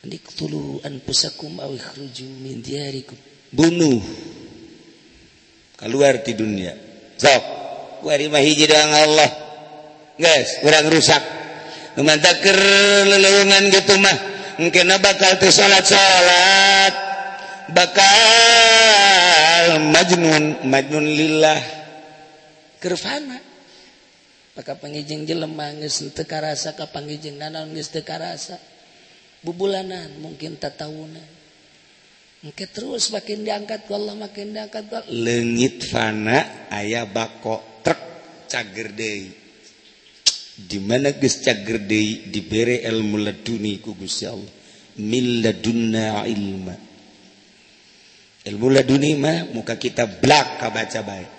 Diktulu 0.04 0.82
tulu 0.82 0.84
anpusakum 0.84 1.62
awi 1.62 1.78
khruju 1.78 2.26
min 2.42 2.60
diarikum. 2.60 3.16
bunuh. 3.54 4.02
Keluar 5.78 6.18
di 6.26 6.34
dunia. 6.34 6.74
Sok 7.14 7.42
wari 8.02 8.26
mah 8.26 8.42
hiji 8.42 8.66
Allah. 8.74 9.30
Guys 10.18 10.58
kurang 10.66 10.90
rusak 10.90 11.43
mantaker 12.00 12.58
lelungan 13.06 13.70
gitu 13.70 13.94
mah. 14.02 14.16
Mungkin 14.58 14.86
bakal 15.02 15.38
tuh 15.38 15.50
salat 15.50 15.82
salat 15.86 16.94
bakal 17.70 18.06
majnun 19.90 20.66
majnun 20.66 21.06
lillah. 21.06 21.60
Kerfana. 22.82 23.38
Maka 24.54 24.78
pengijing 24.78 25.26
jelema 25.26 25.74
geus 25.74 25.98
teu 26.14 26.22
karasa 26.22 26.78
ka 26.78 26.86
pangijing 26.86 27.42
naon 27.42 27.74
geus 27.74 27.90
teu 27.90 28.06
karasa 28.06 28.54
bubulanan 29.44 30.08
mungkin 30.24 30.56
tatawunan 30.56 31.28
mungkin 32.40 32.68
terus 32.72 33.12
makin 33.12 33.44
diangkat 33.44 33.84
Allah 33.92 34.16
makin 34.16 34.56
diangkat 34.56 34.88
Allah 34.88 35.12
leungit 35.12 35.84
fana 35.84 36.68
aya 36.72 37.04
bako 37.04 37.84
truk 37.84 38.00
cager 38.48 38.88
deui 38.96 39.43
dimana 40.54 41.10
gede 41.14 42.30
dibere 42.30 42.82
ilmu 42.86 43.18
laduni 43.18 43.78
ku 43.82 43.94
Gusti 43.98 44.24
Allah. 44.26 44.52
Milladunna 44.94 46.22
ilma. 46.30 46.74
Ilmu 48.44 48.66
laduni 48.70 49.18
mah 49.18 49.50
muka 49.50 49.74
kita 49.74 50.06
blak 50.06 50.62
kabaca 50.62 51.00
baik 51.02 51.30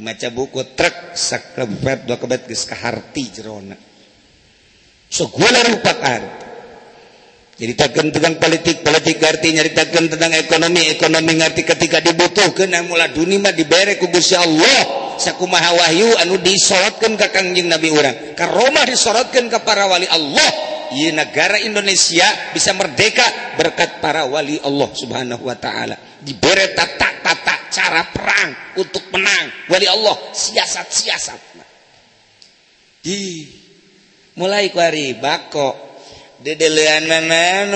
maca 0.00 0.32
buku 0.32 0.72
truk 0.72 1.12
sakrepet 1.12 2.08
dua 2.08 2.16
kebet 2.16 2.48
geus 2.48 2.64
kaharti 2.64 3.22
jerona. 3.30 3.76
Segala 5.10 5.60
so, 5.60 5.68
rupa 5.68 5.92
arti 6.00 6.48
ceritakan 7.60 8.08
tentang 8.08 8.40
politik 8.40 8.80
politik 8.80 9.20
arti 9.20 9.52
nyaritakan 9.52 10.08
tentang 10.08 10.32
ekonomi 10.32 10.80
ekonomi 10.96 11.32
ngerti 11.44 11.62
ketika 11.68 12.00
dibutuhkan 12.00 12.72
ilmu 12.72 12.96
laduni 12.96 13.36
mah 13.36 13.52
dibere 13.52 14.00
ku 14.00 14.08
Gusti 14.08 14.34
Allah. 14.34 15.09
Sakumaha 15.20 15.76
wahyu 15.76 16.08
anu 16.24 16.40
disorotkan 16.40 17.20
ke 17.20 17.28
kangjing 17.28 17.68
Nabi 17.68 17.92
orang 17.92 18.32
ke 18.32 18.44
Roma 18.48 18.88
disorotkan 18.88 19.52
ke 19.52 19.60
para 19.60 19.84
wali 19.84 20.08
Allah. 20.08 20.80
Iya 20.90 21.14
negara 21.14 21.54
Indonesia 21.62 22.26
bisa 22.50 22.74
merdeka 22.74 23.22
berkat 23.54 24.02
para 24.02 24.26
wali 24.26 24.58
Allah 24.58 24.90
subhanahu 24.90 25.46
wa 25.46 25.54
ta'ala. 25.54 25.94
Diberi 26.18 26.74
tata-tata 26.74 27.70
cara 27.70 28.10
perang 28.10 28.74
untuk 28.74 29.06
menang. 29.14 29.70
Wali 29.70 29.86
Allah 29.86 30.18
siasat-siasat. 30.34 31.62
Di 33.06 33.46
mulai 34.34 34.74
kuari 34.74 35.14
bako 35.14 35.89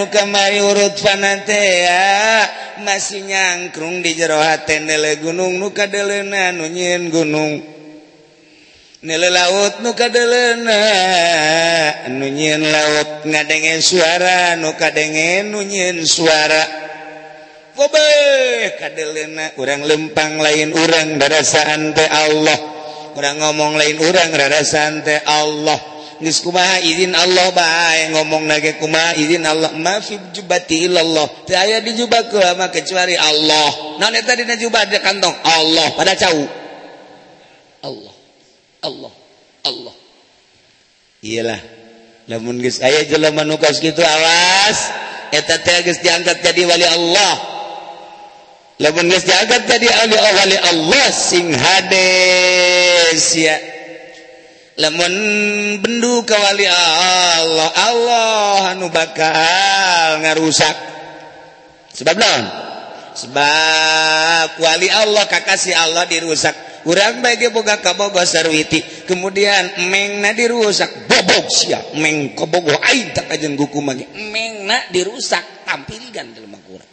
kamari 0.08 0.56
urut 0.64 0.96
fanatea 0.96 2.48
masih 2.80 3.28
nyangkrung 3.28 4.00
di 4.00 4.16
jeroha 4.16 4.64
tendele 4.64 5.20
gunung 5.20 5.60
nu 5.60 5.68
kadelena 5.76 6.48
nu 6.48 6.64
gunung. 7.12 7.60
Nele 9.04 9.28
laut 9.28 9.84
nu 9.84 9.92
kadelena 9.92 10.80
nu 12.08 12.24
laut. 12.72 13.28
Ngadengen 13.28 13.84
suara 13.84 14.56
nu 14.56 14.72
kadengen 14.80 15.52
nunyiin 15.52 16.00
suara. 16.08 16.64
Kobe 17.76 18.08
kadelena. 18.80 19.52
Urang 19.60 19.84
lempang 19.84 20.40
lain 20.40 20.72
urang 20.72 21.20
darasaan 21.20 21.92
teh 21.92 22.08
Allah. 22.08 22.58
Urang 23.12 23.44
ngomong 23.44 23.76
lain 23.76 24.00
urang 24.00 24.32
darasaan 24.32 25.04
teh 25.04 25.20
Allah. 25.20 25.93
kumaha 26.32 26.80
izin 26.80 27.12
Allah 27.12 27.52
bae 27.52 28.14
ngomong 28.14 28.48
nage 28.48 28.80
kumaha 28.80 29.18
izin 29.18 29.44
Allah. 29.44 29.74
Mafid 29.76 30.32
jubati 30.32 30.88
illallah. 30.88 31.44
Teu 31.44 31.58
aya 31.58 31.82
di 31.84 31.92
jubah 31.98 32.24
mah 32.56 32.70
kecuali 32.72 33.18
Allah. 33.18 33.98
Naon 34.00 34.14
eta 34.14 34.32
dina 34.38 34.56
jubah 34.56 34.88
di 34.88 34.96
kantong 35.02 35.34
Allah. 35.44 35.88
Pada 35.98 36.14
cau. 36.16 36.40
Allah 37.84 38.14
Allah 38.80 39.12
Allah. 39.68 39.94
Iyalah 41.24 41.60
lamun 42.28 42.56
geus 42.60 42.80
aya 42.80 43.04
jelema 43.04 43.44
nu 43.44 43.60
kaos 43.60 43.82
kitu 43.82 44.00
awas. 44.00 44.78
Eta 45.34 45.60
teh 45.60 45.82
geus 45.84 46.00
diangkat 46.00 46.40
jadi 46.40 46.62
wali 46.64 46.86
Allah. 46.86 47.34
Lamun 48.80 49.10
geus 49.10 49.26
diangkat 49.26 49.66
jadi 49.66 49.86
wali 49.90 50.56
oh, 50.56 50.68
Allah 50.70 51.06
sing 51.10 51.50
hades 51.52 53.24
ya 53.34 53.73
lemon 54.78 55.14
bendu 55.78 56.26
kewali 56.26 56.66
Allah 56.66 57.70
Allah 57.74 58.58
anu 58.74 58.90
bakal 58.90 60.22
ngarusak. 60.22 60.76
Sebab 61.94 62.16
non 62.18 62.42
sebab 63.14 64.58
wali 64.58 64.90
Allah 64.90 65.24
kakasih 65.30 65.74
Allah 65.78 66.04
dirusak. 66.10 66.82
Kurang 66.82 67.24
bagi 67.24 67.48
boga 67.48 67.80
kabogo 67.80 68.20
sarwiti. 68.26 68.82
Kemudian 69.08 69.88
mengna 69.88 70.34
dirusak. 70.34 71.06
Bobok 71.06 71.46
sia 71.48 71.80
meng 71.96 72.34
kabogo 72.34 72.74
aing 72.74 73.14
tak 73.14 73.30
ajen 73.30 73.54
guku 73.54 73.78
magi 73.80 74.04
mengna 74.10 74.90
dirusak 74.90 75.64
tampilkan 75.64 76.34
dalam 76.34 76.52
Al-Quran 76.52 76.90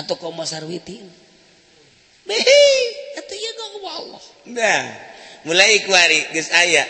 atau 0.00 0.14
kaum 0.16 0.40
sarwiti. 0.48 1.04
Behi, 2.24 2.62
itu 3.18 3.34
ya 3.34 3.52
Allah. 3.90 4.22
Nah, 4.54 4.82
mulai 5.42 5.82
kuari, 5.82 6.30
geus 6.30 6.52
ayah. 6.52 6.86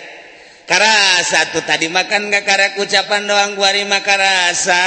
karasa. 0.71 1.51
Satu 1.51 1.67
tadi 1.67 1.91
makan 1.91 2.31
kakara 2.31 2.79
ucapan 2.79 3.27
doang 3.27 3.59
guari 3.59 3.83
makarasa 3.83 4.79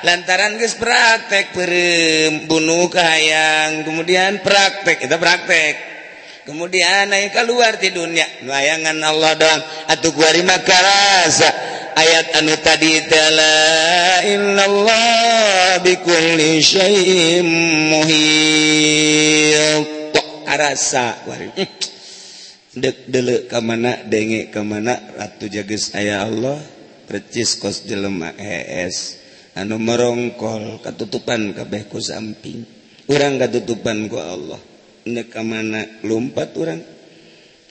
lantaran 0.00 0.56
guys 0.56 0.80
praktek 0.80 1.52
perem 1.52 2.48
bunuh 2.48 2.88
kahayang 2.88 3.84
kemudian 3.84 4.40
praktek 4.40 5.04
kita 5.04 5.20
praktek. 5.20 5.92
Kemudian 6.42 7.06
naik 7.06 7.30
keluar 7.30 7.78
di 7.78 7.94
dunia. 7.94 8.26
Layangan 8.42 8.98
Allah 8.98 9.38
doang. 9.38 9.62
Atau 9.86 10.10
guari 10.10 10.42
makarasa 10.42 11.46
ayat 11.94 12.34
anu 12.42 12.58
tadi 12.58 12.98
tala 13.06 14.26
illallah 14.26 15.78
bikulli 15.86 16.58
syai'im 16.58 17.46
muhit. 17.94 19.86
Karasa 20.42 21.22
guari 21.22 21.54
dele 22.76 23.44
ke 23.48 23.58
mana 23.60 24.00
denge 24.08 24.48
ke 24.48 24.60
mana 24.64 24.96
Ratu 25.20 25.48
jages 25.52 25.92
aya 25.92 26.24
Allah 26.24 26.56
precis 27.04 27.60
kos 27.60 27.84
jelema 27.84 28.32
es 28.40 29.20
anu 29.52 29.76
merongkol 29.76 30.80
ketutupan 30.80 31.52
kabehku 31.52 32.00
samping 32.00 32.64
urang 33.12 33.36
ketutupan 33.36 34.08
ku 34.08 34.16
Allah. 34.16 34.60
Nek 35.02 35.34
ke 35.34 35.42
mana 35.42 35.82
lompat 36.06 36.54
urang 36.54 36.78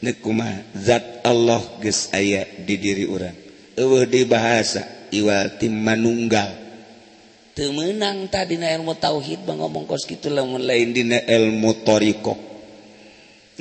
nek 0.03 0.15
kuma 0.19 0.45
zat 0.75 1.23
Allah 1.23 1.63
ges 1.79 2.11
aya 2.11 2.43
di 2.43 2.75
diri 2.75 3.07
urang. 3.07 3.33
Eueuh 3.79 4.03
di 4.03 4.27
bahasa 4.27 5.07
iwati 5.09 5.71
manunggal. 5.71 6.59
Temenang 7.55 8.27
tadi 8.27 8.55
na 8.59 8.71
ilmu 8.75 8.95
tauhid 8.95 9.47
bang 9.47 9.59
ngomong 9.63 9.87
kos 9.87 10.03
kitu 10.07 10.27
lamun 10.31 10.63
lain 10.63 10.91
dina 10.95 11.19
ilmu 11.23 11.83
torikoh 11.83 12.50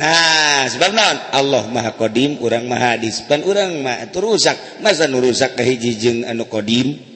Nah 0.01 0.65
sebab 0.65 0.97
naon? 0.97 1.19
Allah 1.37 1.69
maha 1.69 1.93
Qdim 1.93 2.41
orang 2.41 2.65
mahadis 2.65 3.21
pan 3.29 3.45
orang 3.45 3.85
ma 3.85 4.01
rusak 4.09 4.81
masa 4.81 5.05
nurusak 5.05 5.61
kehijijeng 5.61 6.25
anu 6.25 6.49
Qdim 6.49 7.11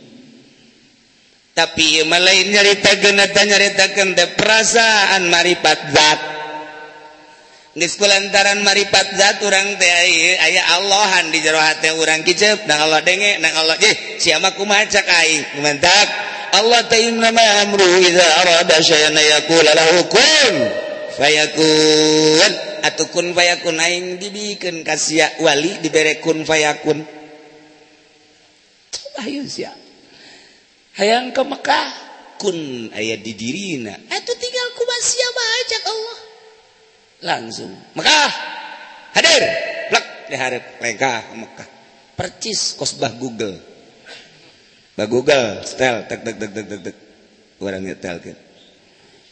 tapi 1.55 2.03
lain 2.03 2.51
nyarita 2.51 2.99
geneta 2.99 3.47
nyaritakan 3.47 4.19
de 4.19 4.27
perasaan 4.35 5.31
maripat 5.31 5.81
zat. 5.95 6.21
Di 7.79 7.87
maripat 8.63 9.07
zat 9.15 9.39
orang 9.47 9.79
teh 9.79 10.35
Allahan 10.75 11.31
di 11.31 11.39
jero 11.43 11.63
hati 11.63 11.95
orang 11.95 12.27
kicep 12.27 12.67
nang 12.67 12.91
Allah 12.91 13.07
denge 13.07 13.39
nang 13.39 13.55
Allah 13.55 13.79
eh 13.79 14.19
siapa 14.19 14.59
ku 14.59 14.67
ai 14.67 15.33
Allah 16.55 16.81
ta 16.87 16.99
amru 16.99 17.87
idza 18.03 18.27
arada 18.43 18.79
syai'an 18.83 19.15
yaqul 19.15 19.63
lahu 19.63 20.11
kun 20.11 20.55
fayakun. 21.23 22.74
Ataukun 22.85 23.33
fayakun 23.33 23.81
aing 23.81 24.21
dibikin 24.21 24.85
kasih 24.85 25.25
wali 25.41 25.81
diberekun 25.81 26.45
fayakun. 26.45 27.01
Ayo 29.25 29.47
siap 29.47 29.79
hayang 30.99 31.33
ke 31.33 31.43
Mekah 31.43 31.89
kun 32.37 32.91
ayat 32.93 33.25
di 33.25 33.33
dirina. 33.33 33.95
Itu 33.97 34.33
tinggal 34.37 34.69
kubah 34.77 35.01
siapa 35.01 35.43
aja 35.65 35.79
Allah. 35.89 36.19
Langsung 37.25 37.73
Mekah 37.97 38.33
hadir. 39.17 39.43
Plak 39.89 40.07
diharap 40.29 40.65
lengkah 40.83 41.21
Mekah. 41.41 41.69
Percis 42.15 42.77
kosbah 42.79 43.15
Google. 43.17 43.59
Bah 44.95 45.11
Google 45.11 45.67
setel 45.67 46.07
tek 46.07 46.21
tek 46.23 46.37
tek 46.39 46.51
tek 46.53 46.67
tek 46.69 46.81
tek. 46.91 46.97
Orang 47.65 47.87
nyetel 47.87 48.19
kan 48.21 48.37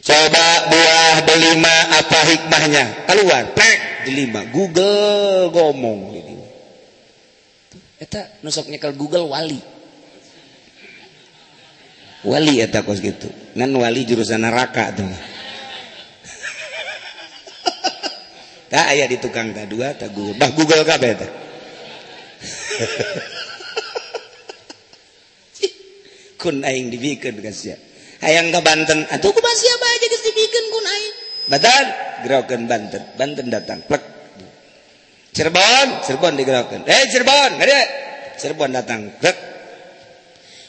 coba 0.03 0.47
buah 0.67 1.15
delima 1.23 1.75
apa 1.97 2.19
hikmahnya? 2.27 3.07
Keluar. 3.07 3.55
Plek. 3.55 3.79
Delima. 4.03 4.43
Google 4.51 5.47
ngomong 5.49 6.11
eta 8.03 8.43
nusok 8.43 8.67
nyekel 8.67 8.99
Google 8.99 9.31
wali. 9.31 9.63
Wali 12.27 12.59
eta 12.59 12.83
kos 12.83 12.99
gitu. 12.99 13.31
Ngan 13.55 13.71
wali 13.79 14.03
jurusan 14.03 14.43
neraka 14.43 14.91
tuh. 14.91 15.07
Tak 18.73 18.89
ayah 18.89 19.05
di 19.05 19.21
tukang 19.21 19.53
tak 19.53 19.69
dua 19.69 19.93
tak 19.93 20.11
Google. 20.17 20.33
Bah 20.35 20.49
Google 20.51 20.81
kabeh 20.81 21.09
eta 21.13 21.29
kun 26.41 26.59
aing 26.65 26.91
dibikin 26.91 27.39
kasih 27.39 27.79
hayang 28.19 28.51
ke 28.51 28.59
Banten 28.59 29.07
atuh 29.07 29.31
ku 29.31 29.39
masih 29.39 29.71
batal 31.49 31.85
gerakan 32.23 32.61
Banten. 32.65 33.03
Banten 33.19 33.47
datang. 33.51 33.79
Plek. 33.83 34.03
Cirebon. 35.33 35.87
Cirebon 36.07 36.33
digerakan 36.39 36.81
eh 36.87 37.03
Cirebon. 37.11 37.51
Ada 37.59 37.81
Cirebon 38.39 38.71
datang. 38.71 39.11
Plek. 39.19 39.37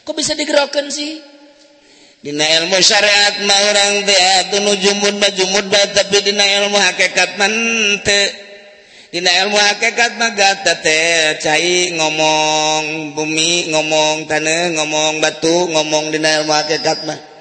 Kok 0.05 0.15
bisa 0.17 0.37
digerakan 0.37 0.91
sih? 0.93 1.21
Dina 2.25 2.41
ilmu 2.41 2.81
syariat 2.81 3.37
mah 3.45 3.61
orang 3.69 4.09
teh 4.09 4.17
ah, 4.17 4.49
atuh 4.49 4.61
nu 4.65 4.73
jumud 4.81 5.13
mah 5.21 5.29
jumud 5.37 5.69
tapi 5.69 6.25
dina 6.25 6.41
ilmu 6.41 6.81
hakikat 6.81 7.37
mah 7.37 7.53
teu 8.01 8.25
dina 9.13 9.29
ilmu 9.45 9.61
hakikat 9.61 10.17
mah 10.17 10.33
gata 10.33 10.81
teh 10.81 11.37
cai 11.37 11.93
ngomong 11.93 13.13
bumi 13.13 13.69
ngomong 13.69 14.25
tanah 14.25 14.73
ngomong 14.73 15.21
batu 15.21 15.69
ngomong 15.69 16.17
dina 16.17 16.41
ilmu 16.41 16.53
hakikat 16.57 17.05
mah. 17.05 17.34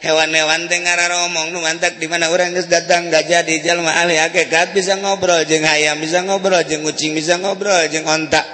hewan-hewan 0.00 0.66
Tengararomong 0.66 1.52
numantak 1.52 2.00
dimana 2.00 2.32
orang 2.32 2.56
datang 2.66 3.12
gak 3.12 3.28
jadi 3.28 3.54
Jalma 3.64 3.92
ahli 3.92 4.16
hakikat 4.16 4.72
bisa 4.72 4.96
ngobrol 5.00 5.44
jeng 5.44 5.64
ayam 5.64 6.00
bisa 6.00 6.24
ngobrol 6.24 6.60
jeng 6.64 6.84
kucing 6.84 7.12
bisa 7.12 7.36
ngobrol 7.40 7.86
jeng 7.92 8.08
ontak 8.08 8.44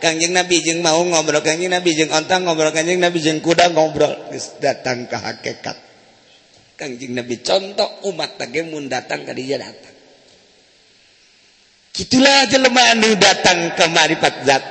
kanjeng 0.00 0.32
Nabi 0.32 0.60
jeng 0.60 0.84
mau 0.84 1.00
ngobrol 1.00 1.40
kanjeng 1.40 1.72
Nabi 1.72 1.96
jeng 1.96 2.12
ontak 2.12 2.40
ngobrol 2.44 2.72
kanjeng 2.72 3.00
Nabi 3.00 3.18
jeng 3.20 3.40
kuda 3.40 3.72
ngobrol 3.72 4.12
datang 4.60 5.08
ke 5.08 5.16
hakikat 5.16 5.76
kanjeng 6.76 7.16
Nabi 7.16 7.40
contoh 7.40 8.06
umat 8.12 8.36
tage 8.36 8.64
mun 8.64 8.86
datang 8.86 9.24
ke 9.24 9.32
dia 9.32 9.60
datang 9.60 10.00
Itulah 12.00 12.48
jelema 12.48 12.96
anu 12.96 13.12
datang 13.20 13.76
ke 13.76 13.84
marifat 13.92 14.34
zat. 14.48 14.62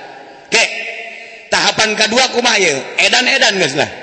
Ke 0.50 0.64
tahapan 1.54 1.94
kedua 1.94 2.26
kumaha? 2.34 2.74
Edan-edan 2.98 3.62
geus 3.62 3.78
lah. 3.78 3.99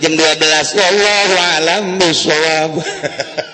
Jam 0.00 0.12
12 0.14 0.78
wallahu 0.78 1.34
alam 1.56 1.84
bisawab 1.98 2.72